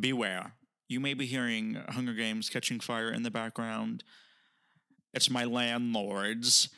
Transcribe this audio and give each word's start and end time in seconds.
beware. 0.00 0.52
You 0.88 1.00
may 1.00 1.14
be 1.14 1.26
hearing 1.26 1.74
Hunger 1.88 2.12
Games 2.12 2.48
catching 2.48 2.80
fire 2.80 3.10
in 3.10 3.22
the 3.22 3.30
background. 3.30 4.04
It's 5.14 5.30
my 5.30 5.44
landlords. 5.44 6.68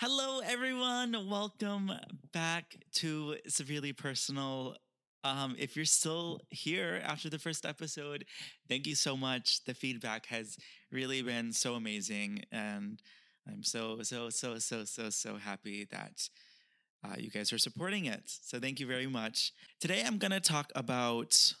Hello, 0.00 0.40
everyone. 0.40 1.28
Welcome 1.28 1.92
back 2.32 2.76
to 2.94 3.36
Severely 3.46 3.92
Personal. 3.92 4.76
Um, 5.22 5.54
if 5.58 5.76
you're 5.76 5.84
still 5.84 6.40
here 6.48 7.02
after 7.04 7.28
the 7.28 7.38
first 7.38 7.66
episode, 7.66 8.24
thank 8.68 8.86
you 8.86 8.94
so 8.94 9.16
much. 9.16 9.62
The 9.64 9.74
feedback 9.74 10.26
has 10.26 10.56
really 10.90 11.20
been 11.20 11.52
so 11.52 11.74
amazing. 11.74 12.44
And 12.50 13.02
I'm 13.46 13.62
so, 13.62 14.02
so, 14.02 14.30
so, 14.30 14.58
so, 14.58 14.84
so, 14.84 15.10
so 15.10 15.36
happy 15.36 15.86
that 15.90 16.28
uh, 17.04 17.16
you 17.18 17.30
guys 17.30 17.52
are 17.52 17.58
supporting 17.58 18.06
it. 18.06 18.22
So 18.24 18.58
thank 18.58 18.80
you 18.80 18.86
very 18.86 19.06
much. 19.06 19.52
Today, 19.80 20.02
I'm 20.06 20.16
going 20.16 20.32
to 20.32 20.40
talk 20.40 20.72
about 20.74 21.52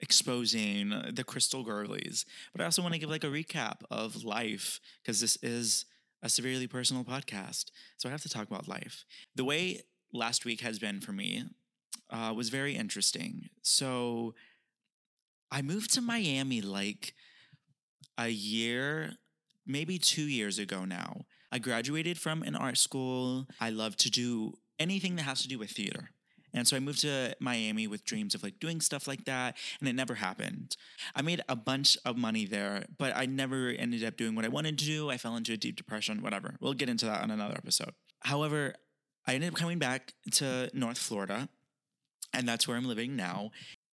exposing 0.00 0.94
the 1.12 1.24
crystal 1.24 1.62
girlies, 1.62 2.24
but 2.52 2.60
I 2.60 2.64
also 2.64 2.82
want 2.82 2.94
to 2.94 3.00
give 3.00 3.10
like 3.10 3.24
a 3.24 3.28
recap 3.28 3.82
of 3.90 4.24
life 4.24 4.80
because 5.02 5.20
this 5.20 5.36
is 5.42 5.84
a 6.22 6.28
severely 6.28 6.66
personal 6.66 7.04
podcast. 7.04 7.66
So 7.96 8.08
I 8.08 8.12
have 8.12 8.22
to 8.22 8.28
talk 8.28 8.46
about 8.46 8.68
life. 8.68 9.04
The 9.34 9.44
way 9.44 9.82
last 10.12 10.44
week 10.44 10.60
has 10.60 10.78
been 10.78 11.00
for 11.00 11.12
me 11.12 11.44
uh, 12.10 12.32
was 12.36 12.48
very 12.48 12.74
interesting. 12.74 13.48
So 13.62 14.34
I 15.50 15.62
moved 15.62 15.92
to 15.94 16.00
Miami 16.00 16.60
like 16.60 17.14
a 18.18 18.28
year, 18.28 19.12
maybe 19.66 19.98
two 19.98 20.22
years 20.22 20.58
ago 20.58 20.84
now. 20.84 21.22
I 21.52 21.58
graduated 21.58 22.18
from 22.18 22.42
an 22.42 22.54
art 22.54 22.78
school. 22.78 23.46
I 23.60 23.70
love 23.70 23.96
to 23.96 24.10
do 24.10 24.54
anything 24.78 25.16
that 25.16 25.22
has 25.22 25.42
to 25.42 25.48
do 25.48 25.58
with 25.58 25.70
theater. 25.70 26.10
And 26.52 26.66
so 26.66 26.76
I 26.76 26.80
moved 26.80 27.00
to 27.02 27.34
Miami 27.40 27.86
with 27.86 28.04
dreams 28.04 28.34
of 28.34 28.42
like 28.42 28.58
doing 28.60 28.80
stuff 28.80 29.06
like 29.06 29.24
that, 29.24 29.56
and 29.80 29.88
it 29.88 29.94
never 29.94 30.14
happened. 30.14 30.76
I 31.14 31.22
made 31.22 31.42
a 31.48 31.56
bunch 31.56 31.96
of 32.04 32.16
money 32.16 32.44
there, 32.44 32.84
but 32.98 33.16
I 33.16 33.26
never 33.26 33.68
ended 33.68 34.04
up 34.04 34.16
doing 34.16 34.34
what 34.34 34.44
I 34.44 34.48
wanted 34.48 34.78
to 34.78 34.84
do. 34.84 35.10
I 35.10 35.16
fell 35.16 35.36
into 35.36 35.52
a 35.52 35.56
deep 35.56 35.76
depression, 35.76 36.22
whatever. 36.22 36.56
We'll 36.60 36.74
get 36.74 36.88
into 36.88 37.06
that 37.06 37.22
on 37.22 37.30
another 37.30 37.54
episode. 37.54 37.94
However, 38.20 38.74
I 39.26 39.34
ended 39.34 39.52
up 39.52 39.56
coming 39.56 39.78
back 39.78 40.14
to 40.32 40.70
North 40.72 40.98
Florida, 40.98 41.48
and 42.32 42.48
that's 42.48 42.66
where 42.66 42.76
I'm 42.76 42.86
living 42.86 43.16
now. 43.16 43.50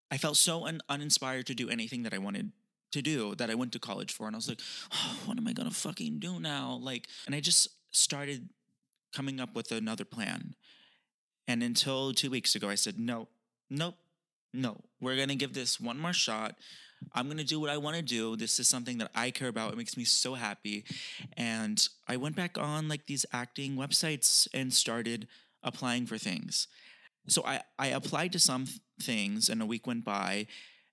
I 0.09 0.17
felt 0.17 0.37
so 0.37 0.65
un- 0.65 0.81
uninspired 0.89 1.47
to 1.47 1.53
do 1.53 1.69
anything 1.69 2.03
that 2.03 2.13
I 2.13 2.17
wanted 2.17 2.51
to 2.91 3.01
do 3.01 3.35
that 3.35 3.49
I 3.49 3.55
went 3.55 3.73
to 3.73 3.79
college 3.79 4.13
for, 4.13 4.27
and 4.27 4.35
I 4.35 4.37
was 4.37 4.47
like, 4.47 4.61
oh, 4.93 5.17
what 5.25 5.37
am 5.37 5.47
I 5.47 5.53
gonna 5.53 5.71
fucking 5.71 6.19
do 6.19 6.39
now? 6.39 6.79
Like, 6.81 7.07
and 7.25 7.35
I 7.35 7.39
just 7.39 7.67
started 7.91 8.49
coming 9.13 9.39
up 9.39 9.55
with 9.55 9.71
another 9.71 10.05
plan. 10.05 10.55
And 11.47 11.63
until 11.63 12.13
two 12.13 12.29
weeks 12.29 12.55
ago, 12.55 12.69
I 12.69 12.75
said, 12.75 12.99
no, 12.99 13.27
nope, 13.69 13.95
no, 14.53 14.81
we're 14.99 15.15
going 15.15 15.29
to 15.29 15.35
give 15.35 15.53
this 15.53 15.79
one 15.79 15.99
more 15.99 16.13
shot. 16.13 16.55
I'm 17.13 17.25
going 17.27 17.37
to 17.37 17.43
do 17.43 17.59
what 17.59 17.69
I 17.69 17.77
want 17.77 17.95
to 17.95 18.01
do. 18.01 18.35
This 18.35 18.59
is 18.59 18.67
something 18.67 18.97
that 18.97 19.11
I 19.13 19.29
care 19.31 19.47
about. 19.47 19.71
It 19.71 19.77
makes 19.77 19.97
me 19.97 20.03
so 20.03 20.33
happy. 20.33 20.83
And 21.35 21.87
I 22.07 22.17
went 22.17 22.35
back 22.35 22.57
on 22.57 22.87
like 22.87 23.05
these 23.05 23.25
acting 23.31 23.75
websites 23.75 24.47
and 24.53 24.73
started 24.73 25.27
applying 25.63 26.05
for 26.05 26.17
things. 26.17 26.67
So 27.27 27.43
I, 27.45 27.61
I 27.77 27.87
applied 27.87 28.31
to 28.33 28.39
some 28.39 28.65
things 29.01 29.49
and 29.49 29.61
a 29.61 29.65
week 29.65 29.85
went 29.85 30.05
by 30.05 30.47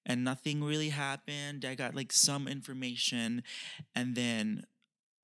and 0.05 0.25
nothing 0.25 0.63
really 0.63 0.91
happened. 0.91 1.65
I 1.65 1.75
got 1.75 1.95
like 1.95 2.13
some 2.13 2.47
information. 2.47 3.43
And 3.95 4.15
then 4.15 4.65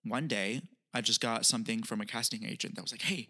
one 0.05 0.29
day 0.29 0.63
I 0.95 1.01
just 1.03 1.21
got 1.21 1.45
something 1.45 1.83
from 1.83 2.01
a 2.01 2.07
casting 2.07 2.45
agent 2.45 2.77
that 2.77 2.83
was 2.83 2.93
like, 2.93 3.03
hey, 3.03 3.29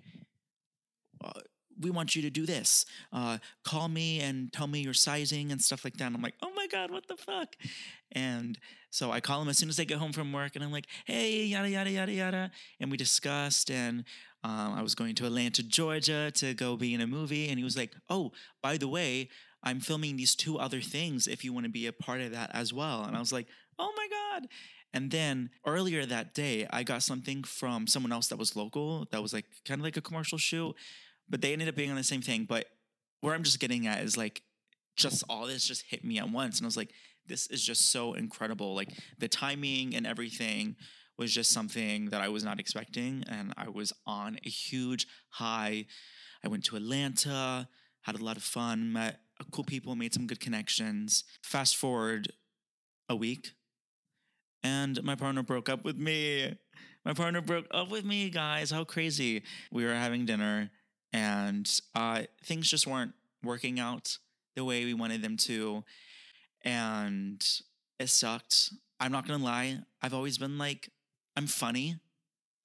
uh, 1.25 1.41
we 1.81 1.91
want 1.91 2.15
you 2.15 2.23
to 2.23 2.31
do 2.31 2.47
this. 2.47 2.87
Uh, 3.13 3.39
call 3.65 3.89
me 3.89 4.21
and 4.21 4.53
tell 4.53 4.67
me 4.67 4.81
your 4.81 4.95
sizing 4.95 5.53
and 5.53 5.61
stuff 5.61 5.85
like 5.85 5.97
that. 5.97 6.07
And 6.07 6.17
I'm 6.17 6.23
like, 6.23 6.35
oh 6.43 6.53
my 6.55 6.67
God, 6.67 6.91
what 6.91 7.09
the 7.09 7.17
fuck? 7.17 7.57
And 8.13 8.59
so 8.91 9.11
I 9.11 9.21
call 9.21 9.41
him 9.43 9.49
as 9.49 9.59
soon 9.59 9.69
as 9.69 9.79
I 9.79 9.85
get 9.85 9.99
home 9.99 10.13
from 10.13 10.33
work 10.33 10.57
and 10.57 10.65
I'm 10.65 10.73
like, 10.73 10.87
hey, 11.05 11.45
yada, 11.45 11.71
yada, 11.71 11.91
yada, 11.91 12.13
yada. 12.13 12.51
And 12.81 12.91
we 12.91 12.97
discussed 12.97 13.71
and 13.71 14.05
um, 14.43 14.75
I 14.75 14.83
was 14.83 14.95
going 14.95 15.15
to 15.17 15.27
Atlanta, 15.27 15.63
Georgia 15.63 16.31
to 16.33 16.55
go 16.55 16.77
be 16.77 16.95
in 16.95 17.01
a 17.01 17.07
movie. 17.07 17.49
And 17.49 17.59
he 17.59 17.65
was 17.65 17.77
like, 17.77 17.95
oh, 18.09 18.33
by 18.63 18.77
the 18.77 18.89
way, 18.89 19.29
I'm 19.63 19.81
filming 19.81 20.17
these 20.17 20.35
two 20.35 20.59
other 20.59 20.81
things 20.81 21.29
if 21.29 21.45
you 21.45 21.53
want 21.53 21.65
to 21.67 21.71
be 21.71 21.87
a 21.87 21.93
part 21.93 22.21
of 22.21 22.33
that 22.33 22.51
as 22.55 22.73
well. 22.73 23.05
And 23.05 23.17
I 23.17 23.21
was 23.21 23.33
like, 23.33 23.47
oh 23.79 23.93
my 23.97 24.09
God. 24.11 24.49
And 24.93 25.11
then 25.11 25.51
earlier 25.65 26.05
that 26.05 26.35
day, 26.35 26.67
I 26.71 26.83
got 26.83 27.03
something 27.03 27.45
from 27.45 27.87
someone 27.87 28.13
else 28.13 28.29
that 28.29 28.39
was 28.39 28.57
local 28.57 29.07
that 29.13 29.23
was 29.23 29.33
like 29.33 29.45
kind 29.65 29.81
of 29.81 29.85
like 29.85 29.97
a 29.97 30.01
commercial 30.01 30.39
shoot 30.39 30.75
but 31.31 31.41
they 31.41 31.53
ended 31.53 31.69
up 31.69 31.77
being 31.77 31.91
on 31.91 31.97
the 31.97 32.05
same 32.05 32.23
thing. 32.23 32.45
But 32.45 32.67
where 33.21 33.35
I'm 33.35 33.43
just 33.43 33.61
getting 33.61 33.87
at 33.87 34.03
is 34.03 34.17
like, 34.17 34.43
just 34.97 35.25
all 35.29 35.47
this 35.47 35.67
just 35.67 35.85
hit 35.89 36.05
me 36.05 36.19
at 36.19 36.31
once. 36.31 36.59
And 36.59 36.67
I 36.67 36.69
was 36.69 36.77
like, 36.77 36.93
this 37.27 37.47
is 37.47 37.65
just 37.65 37.91
so 37.91 38.13
incredible. 38.15 38.75
Like 38.75 38.91
the 39.19 39.29
timing 39.29 39.95
and 39.95 40.07
everything 40.07 40.77
was 41.17 41.33
just 41.33 41.53
something 41.53 42.07
that 42.07 42.21
I 42.21 42.29
was 42.29 42.45
not 42.45 42.61
expecting. 42.61 43.25
And 43.31 43.55
I 43.57 43.69
was 43.69 43.93
on 44.07 44.39
a 44.45 44.49
huge 44.49 45.07
high. 45.31 45.87
I 46.45 46.49
went 46.49 46.65
to 46.65 46.77
Atlanta, 46.77 47.69
had 48.03 48.19
a 48.19 48.25
lot 48.25 48.37
of 48.37 48.43
fun, 48.43 48.93
met 48.93 49.21
cool 49.51 49.65
people, 49.65 49.95
made 49.95 50.15
some 50.15 50.27
good 50.27 50.41
connections. 50.41 51.25
Fast 51.43 51.77
forward 51.77 52.33
a 53.09 53.17
week, 53.17 53.53
and 54.63 55.03
my 55.03 55.15
partner 55.15 55.43
broke 55.43 55.69
up 55.69 55.85
with 55.85 55.97
me. 55.97 56.57
My 57.05 57.15
partner 57.15 57.41
broke 57.41 57.67
up 57.71 57.91
with 57.91 58.05
me, 58.05 58.31
guys. 58.31 58.71
How 58.71 58.85
crazy. 58.85 59.43
We 59.73 59.85
were 59.85 59.95
having 59.95 60.27
dinner 60.27 60.71
and 61.13 61.81
uh, 61.95 62.23
things 62.45 62.71
just 62.71 62.87
weren't 62.87 63.13
working 63.43 63.81
out 63.81 64.19
the 64.57 64.65
way 64.65 64.85
we 64.85 64.95
wanted 64.95 65.23
them 65.23 65.37
to, 65.37 65.85
and 66.63 67.47
it 67.99 68.09
sucked. 68.09 68.73
I'm 68.99 69.13
not 69.13 69.27
gonna 69.27 69.43
lie. 69.43 69.79
I've 70.03 70.15
always 70.15 70.39
been 70.39 70.59
like, 70.59 70.91
I'm 71.37 71.47
funny, 71.47 71.97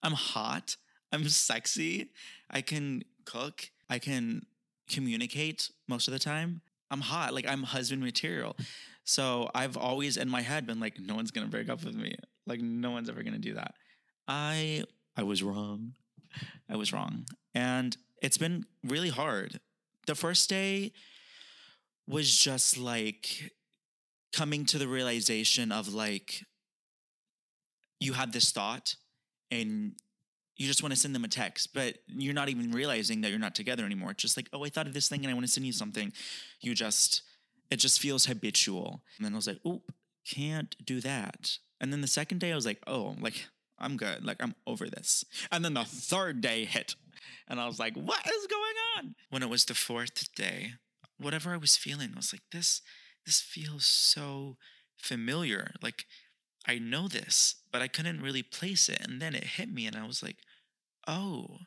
I'm 0.04 0.14
hot, 0.14 0.76
I'm 1.12 1.28
sexy, 1.30 2.12
I 2.50 2.62
can 2.62 3.04
cook, 3.26 3.70
I 3.90 4.00
can 4.00 4.46
communicate 4.90 5.72
most 5.88 6.08
of 6.08 6.14
the 6.14 6.20
time. 6.20 6.62
I'm 6.92 7.02
hot, 7.02 7.34
like 7.34 7.48
I'm 7.48 7.64
husband 7.64 8.04
material. 8.04 8.56
So 9.04 9.50
I've 9.56 9.78
always 9.78 10.18
in 10.18 10.30
my 10.30 10.42
head 10.42 10.68
been 10.68 10.80
like, 10.80 11.00
no 11.00 11.16
one's 11.16 11.32
gonna 11.32 11.48
break 11.48 11.70
up 11.70 11.84
with 11.84 11.96
me. 11.96 12.16
Like 12.46 12.62
no 12.62 12.92
one's 12.92 13.10
ever 13.10 13.24
gonna 13.24 13.38
do 13.40 13.54
that. 13.56 13.76
I 14.28 14.84
I 15.16 15.24
was 15.24 15.42
wrong. 15.42 15.94
I 16.70 16.76
was 16.76 16.92
wrong. 16.92 17.26
And 17.54 17.96
it's 18.22 18.38
been 18.38 18.66
really 18.84 19.10
hard. 19.10 19.60
The 20.08 20.16
first 20.16 20.50
day 20.50 20.92
was 22.08 22.36
just 22.36 22.78
like 22.78 23.52
coming 24.34 24.66
to 24.66 24.78
the 24.78 24.88
realization 24.88 25.72
of 25.72 25.94
like 25.94 26.44
you 28.00 28.14
had 28.14 28.34
this 28.34 28.52
thought 28.52 28.96
and 29.50 29.94
you 30.58 30.68
just 30.68 30.82
want 30.82 30.94
to 30.94 31.00
send 31.00 31.14
them 31.14 31.26
a 31.26 31.30
text, 31.30 31.74
but 31.74 31.98
you're 32.08 32.34
not 32.34 32.50
even 32.50 32.72
realizing 32.72 33.22
that 33.22 33.30
you're 33.30 33.40
not 33.40 33.56
together 33.56 33.84
anymore. 33.84 34.12
It's 34.12 34.22
just 34.22 34.38
like, 34.38 34.48
oh, 34.54 34.64
I 34.64 34.70
thought 34.70 34.88
of 34.88 34.94
this 34.94 35.10
thing 35.10 35.22
and 35.24 35.30
I 35.30 35.34
want 35.34 35.46
to 35.46 35.52
send 35.52 35.66
you 35.66 35.74
something. 35.74 36.14
You 36.62 36.74
just, 36.74 37.24
it 37.70 37.78
just 37.78 38.00
feels 38.00 38.26
habitual. 38.26 39.02
And 39.18 39.26
then 39.26 39.34
I 39.34 39.36
was 39.36 39.48
like, 39.48 39.60
oh, 39.66 39.82
can't 40.26 40.76
do 40.84 41.02
that. 41.02 41.58
And 41.82 41.92
then 41.92 42.02
the 42.02 42.08
second 42.08 42.40
day, 42.40 42.52
I 42.52 42.56
was 42.56 42.66
like, 42.66 42.80
oh, 42.88 43.16
like, 43.20 43.48
I'm 43.78 43.98
good. 43.98 44.24
Like, 44.26 44.42
I'm 44.42 44.56
over 44.66 44.88
this. 44.88 45.26
And 45.52 45.64
then 45.64 45.74
the 45.74 45.84
third 45.84 46.40
day 46.40 46.64
hit. 46.66 46.96
And 47.48 47.60
I 47.60 47.68
was 47.68 47.80
like, 47.80 47.96
what 47.96 48.26
is 48.26 48.48
going 48.48 48.76
on? 48.98 49.16
When 49.30 49.44
it 49.44 49.50
was 49.50 49.66
the 49.66 49.74
fourth 49.74 50.34
day, 50.36 50.74
whatever 51.18 51.54
I 51.54 51.58
was 51.58 51.78
feeling, 51.78 52.12
I 52.14 52.18
was 52.18 52.34
like, 52.34 52.44
this, 52.52 52.82
this 53.26 53.42
feels 53.42 53.86
so 53.86 54.58
familiar. 54.98 55.72
Like 55.82 56.06
I 56.68 56.80
know 56.80 57.08
this, 57.08 57.56
but 57.72 57.82
I 57.82 57.88
couldn't 57.88 58.22
really 58.22 58.44
place 58.44 58.90
it. 58.90 59.00
And 59.02 59.22
then 59.22 59.36
it 59.36 59.44
hit 59.44 59.72
me 59.72 59.86
and 59.86 59.96
I 59.96 60.06
was 60.06 60.24
like, 60.24 60.38
oh, 61.08 61.60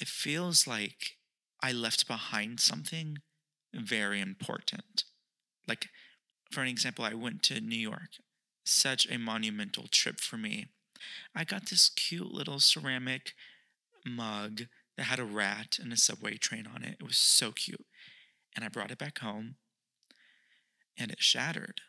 it 0.00 0.08
feels 0.08 0.66
like 0.66 1.16
I 1.62 1.72
left 1.72 2.06
behind 2.06 2.60
something 2.60 3.18
very 3.74 4.20
important. 4.20 5.04
Like, 5.66 5.88
for 6.50 6.60
an 6.60 6.68
example, 6.68 7.04
I 7.04 7.14
went 7.14 7.42
to 7.44 7.60
New 7.60 7.78
York, 7.78 8.10
such 8.64 9.10
a 9.10 9.18
monumental 9.18 9.86
trip 9.90 10.20
for 10.20 10.36
me. 10.36 10.66
I 11.34 11.44
got 11.44 11.68
this 11.68 11.88
cute 11.88 12.32
little 12.32 12.60
ceramic 12.60 13.32
mug 14.04 14.62
that 14.96 15.04
had 15.04 15.18
a 15.18 15.24
rat 15.24 15.78
and 15.80 15.92
a 15.92 15.96
subway 15.96 16.36
train 16.36 16.66
on 16.72 16.82
it. 16.82 16.96
It 17.00 17.06
was 17.06 17.16
so 17.16 17.52
cute. 17.52 17.84
And 18.54 18.64
I 18.64 18.68
brought 18.68 18.90
it 18.90 18.98
back 18.98 19.18
home 19.18 19.56
and 20.98 21.10
it 21.10 21.22
shattered. 21.22 21.82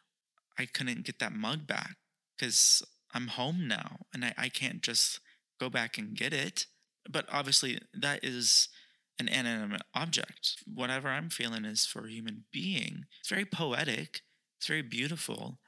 I 0.59 0.65
couldn't 0.65 1.05
get 1.05 1.19
that 1.19 1.31
mug 1.31 1.65
back 1.67 1.95
because 2.37 2.83
I'm 3.13 3.27
home 3.27 3.67
now 3.67 3.99
and 4.13 4.25
I, 4.25 4.33
I 4.37 4.49
can't 4.49 4.81
just 4.81 5.19
go 5.59 5.69
back 5.69 5.97
and 5.97 6.15
get 6.15 6.33
it. 6.33 6.65
But 7.09 7.25
obviously, 7.31 7.79
that 7.93 8.23
is 8.23 8.67
an 9.19 9.27
inanimate 9.27 9.83
object. 9.95 10.57
Whatever 10.71 11.07
I'm 11.07 11.29
feeling 11.29 11.65
is 11.65 11.85
for 11.85 12.05
a 12.05 12.11
human 12.11 12.43
being. 12.51 13.05
It's 13.19 13.29
very 13.29 13.45
poetic, 13.45 14.21
it's 14.57 14.67
very 14.67 14.81
beautiful, 14.81 15.59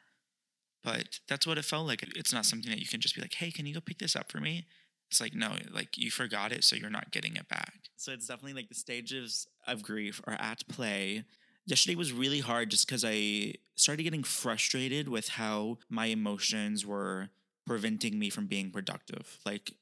but 0.83 1.19
that's 1.27 1.47
what 1.47 1.57
it 1.57 1.65
felt 1.65 1.87
like. 1.87 2.03
It's 2.15 2.33
not 2.33 2.45
something 2.45 2.69
that 2.69 2.79
you 2.79 2.87
can 2.87 3.01
just 3.01 3.15
be 3.15 3.21
like, 3.21 3.33
hey, 3.33 3.51
can 3.51 3.65
you 3.65 3.73
go 3.73 3.81
pick 3.81 3.99
this 3.99 4.15
up 4.15 4.31
for 4.31 4.39
me? 4.39 4.67
It's 5.09 5.19
like, 5.19 5.33
no, 5.33 5.55
like 5.71 5.97
you 5.97 6.11
forgot 6.11 6.51
it, 6.51 6.63
so 6.63 6.75
you're 6.75 6.89
not 6.89 7.11
getting 7.11 7.35
it 7.35 7.49
back. 7.49 7.73
So 7.95 8.11
it's 8.11 8.27
definitely 8.27 8.53
like 8.53 8.69
the 8.69 8.75
stages 8.75 9.47
of 9.67 9.83
grief 9.83 10.21
are 10.25 10.37
at 10.39 10.67
play 10.67 11.25
yesterday 11.69 11.95
was 11.95 12.11
really 12.11 12.39
hard 12.39 12.71
just 12.71 12.87
because 12.87 13.05
I 13.05 13.53
started 13.75 14.03
getting 14.03 14.23
frustrated 14.23 15.07
with 15.07 15.29
how 15.29 15.77
my 15.89 16.07
emotions 16.07 16.85
were 16.85 17.29
preventing 17.65 18.17
me 18.17 18.29
from 18.29 18.47
being 18.47 18.71
productive. 18.71 19.37
Like, 19.45 19.73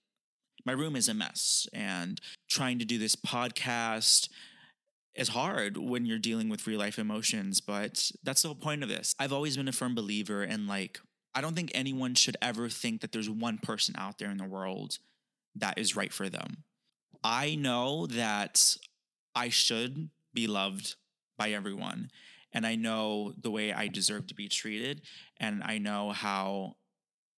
my 0.66 0.74
room 0.74 0.98
is 0.98 1.08
a 1.08 1.14
mess, 1.14 1.66
and 1.74 2.20
trying 2.50 2.78
to 2.80 2.86
do 2.86 2.98
this 2.98 3.16
podcast 3.16 4.28
is 5.16 5.30
hard 5.30 5.78
when 5.78 6.06
you're 6.06 6.20
dealing 6.20 6.50
with 6.50 6.68
real 6.68 6.80
life 6.80 7.00
emotions, 7.00 7.62
but 7.62 8.12
that's 8.22 8.42
the 8.42 8.50
whole 8.50 8.56
point 8.56 8.84
of 8.84 8.90
this. 8.90 9.16
I've 9.18 9.34
always 9.34 9.56
been 9.56 9.70
a 9.70 9.72
firm 9.72 9.96
believer 9.96 10.44
in 10.44 10.68
like, 10.68 11.00
I 11.34 11.42
don't 11.42 11.56
think 11.56 11.72
anyone 11.74 12.16
should 12.16 12.38
ever 12.42 12.68
think 12.68 13.02
that 13.02 13.14
there's 13.14 13.30
one 13.30 13.60
person 13.60 13.96
out 13.98 14.20
there 14.20 14.30
in 14.30 14.38
the 14.38 14.44
world 14.44 14.98
that 15.60 15.78
is 15.78 15.96
right 15.96 16.14
for 16.14 16.30
them. 16.30 16.64
I 17.24 17.56
know 17.56 18.08
that 18.08 18.78
I 19.36 19.50
should 19.50 20.10
be 20.34 20.48
loved 20.48 20.96
by 21.38 21.52
everyone. 21.52 22.12
And 22.54 22.66
I 22.66 22.76
know 22.76 23.34
the 23.40 23.52
way 23.52 23.74
I 23.74 23.88
deserve 23.88 24.28
to 24.28 24.34
be 24.34 24.48
treated, 24.48 25.02
and 25.40 25.62
I 25.64 25.78
know 25.78 26.12
how 26.12 26.78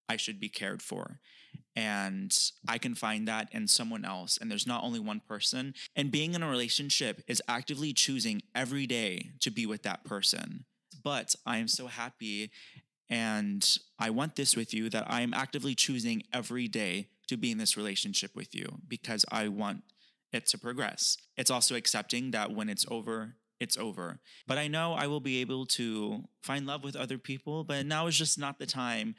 I 0.07 0.17
should 0.17 0.39
be 0.39 0.49
cared 0.49 0.81
for. 0.81 1.19
And 1.75 2.35
I 2.67 2.77
can 2.77 2.95
find 2.95 3.27
that 3.27 3.49
in 3.51 3.67
someone 3.67 4.05
else. 4.05 4.37
And 4.37 4.49
there's 4.49 4.67
not 4.67 4.83
only 4.83 4.99
one 4.99 5.21
person. 5.27 5.73
And 5.95 6.11
being 6.11 6.33
in 6.33 6.43
a 6.43 6.49
relationship 6.49 7.21
is 7.27 7.41
actively 7.47 7.93
choosing 7.93 8.41
every 8.53 8.85
day 8.85 9.31
to 9.41 9.51
be 9.51 9.65
with 9.65 9.83
that 9.83 10.03
person. 10.03 10.65
But 11.03 11.35
I 11.45 11.57
am 11.57 11.67
so 11.67 11.87
happy 11.87 12.51
and 13.09 13.77
I 13.97 14.09
want 14.11 14.35
this 14.35 14.55
with 14.55 14.73
you 14.73 14.89
that 14.89 15.05
I 15.07 15.21
am 15.21 15.33
actively 15.33 15.75
choosing 15.75 16.23
every 16.33 16.67
day 16.67 17.09
to 17.27 17.37
be 17.37 17.51
in 17.51 17.57
this 17.57 17.77
relationship 17.77 18.35
with 18.35 18.55
you 18.55 18.79
because 18.87 19.25
I 19.31 19.47
want 19.47 19.83
it 20.31 20.45
to 20.47 20.57
progress. 20.57 21.17
It's 21.37 21.51
also 21.51 21.75
accepting 21.75 22.31
that 22.31 22.51
when 22.51 22.69
it's 22.69 22.85
over, 22.89 23.35
it's 23.59 23.77
over. 23.77 24.19
But 24.47 24.57
I 24.57 24.67
know 24.67 24.93
I 24.93 25.07
will 25.07 25.19
be 25.19 25.41
able 25.41 25.65
to 25.67 26.23
find 26.43 26.67
love 26.67 26.83
with 26.83 26.95
other 26.95 27.17
people, 27.17 27.63
but 27.63 27.85
now 27.85 28.07
is 28.07 28.17
just 28.17 28.37
not 28.37 28.59
the 28.59 28.65
time 28.65 29.15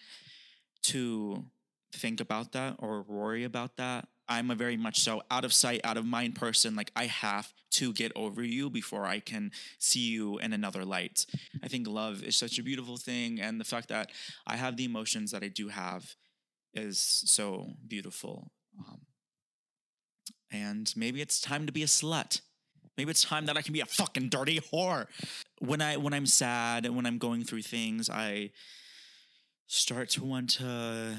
to 0.82 1.44
think 1.92 2.20
about 2.20 2.52
that 2.52 2.76
or 2.78 3.02
worry 3.02 3.44
about 3.44 3.76
that. 3.76 4.08
I'm 4.28 4.50
a 4.50 4.54
very 4.54 4.76
much 4.76 5.00
so 5.00 5.22
out 5.30 5.44
of 5.44 5.52
sight, 5.52 5.80
out 5.82 5.96
of 5.96 6.06
mind 6.06 6.36
person. 6.36 6.76
Like 6.76 6.92
I 6.94 7.06
have 7.06 7.52
to 7.72 7.92
get 7.92 8.12
over 8.14 8.44
you 8.44 8.70
before 8.70 9.04
I 9.04 9.18
can 9.18 9.50
see 9.78 10.08
you 10.10 10.38
in 10.38 10.52
another 10.52 10.84
light. 10.84 11.26
I 11.62 11.68
think 11.68 11.88
love 11.88 12.22
is 12.22 12.36
such 12.36 12.58
a 12.58 12.62
beautiful 12.62 12.96
thing. 12.96 13.40
And 13.40 13.60
the 13.60 13.64
fact 13.64 13.88
that 13.88 14.12
I 14.46 14.56
have 14.56 14.76
the 14.76 14.84
emotions 14.84 15.32
that 15.32 15.42
I 15.42 15.48
do 15.48 15.68
have 15.68 16.14
is 16.74 16.98
so 16.98 17.74
beautiful. 17.86 18.52
Um, 18.78 19.00
and 20.52 20.92
maybe 20.96 21.20
it's 21.20 21.40
time 21.40 21.66
to 21.66 21.72
be 21.72 21.82
a 21.82 21.86
slut. 21.86 22.40
Maybe 22.96 23.10
it's 23.10 23.22
time 23.22 23.46
that 23.46 23.56
I 23.56 23.62
can 23.62 23.72
be 23.72 23.80
a 23.80 23.86
fucking 23.86 24.28
dirty 24.28 24.60
whore. 24.60 25.06
When 25.58 25.80
I 25.80 25.96
when 25.96 26.12
I'm 26.12 26.26
sad 26.26 26.86
and 26.86 26.94
when 26.94 27.06
I'm 27.06 27.18
going 27.18 27.44
through 27.44 27.62
things, 27.62 28.10
I 28.10 28.50
start 29.66 30.10
to 30.10 30.24
want 30.24 30.50
to 30.50 31.16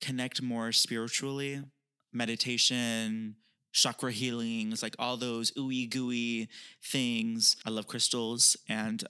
connect 0.00 0.42
more 0.42 0.72
spiritually. 0.72 1.62
Meditation, 2.12 3.36
chakra 3.72 4.12
healings, 4.12 4.82
like 4.82 4.96
all 4.98 5.16
those 5.16 5.52
ooey 5.52 5.88
gooey 5.88 6.48
things. 6.82 7.56
I 7.66 7.70
love 7.70 7.86
crystals. 7.86 8.56
And 8.68 9.04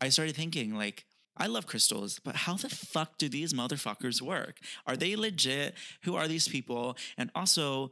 I 0.00 0.10
started 0.10 0.36
thinking, 0.36 0.74
like, 0.74 1.04
I 1.36 1.46
love 1.46 1.66
crystals, 1.66 2.20
but 2.22 2.36
how 2.36 2.54
the 2.54 2.68
fuck 2.68 3.18
do 3.18 3.28
these 3.28 3.52
motherfuckers 3.52 4.22
work? 4.22 4.58
Are 4.86 4.96
they 4.96 5.16
legit? 5.16 5.74
Who 6.02 6.14
are 6.14 6.28
these 6.28 6.46
people? 6.46 6.96
And 7.18 7.30
also, 7.34 7.90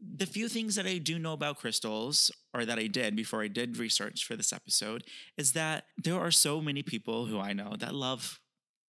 the 0.00 0.26
few 0.26 0.48
things 0.48 0.74
that 0.74 0.86
I 0.86 0.98
do 0.98 1.16
know 1.16 1.32
about 1.32 1.58
crystals, 1.58 2.32
or 2.52 2.64
that 2.64 2.80
I 2.80 2.88
did 2.88 3.14
before 3.14 3.42
I 3.42 3.46
did 3.46 3.76
research 3.76 4.24
for 4.24 4.34
this 4.34 4.52
episode, 4.52 5.04
is 5.38 5.52
that 5.52 5.84
there 5.96 6.18
are 6.18 6.32
so 6.32 6.60
many 6.60 6.82
people 6.82 7.26
who 7.26 7.38
I 7.38 7.52
know 7.52 7.76
that 7.78 7.94
love 7.94 8.40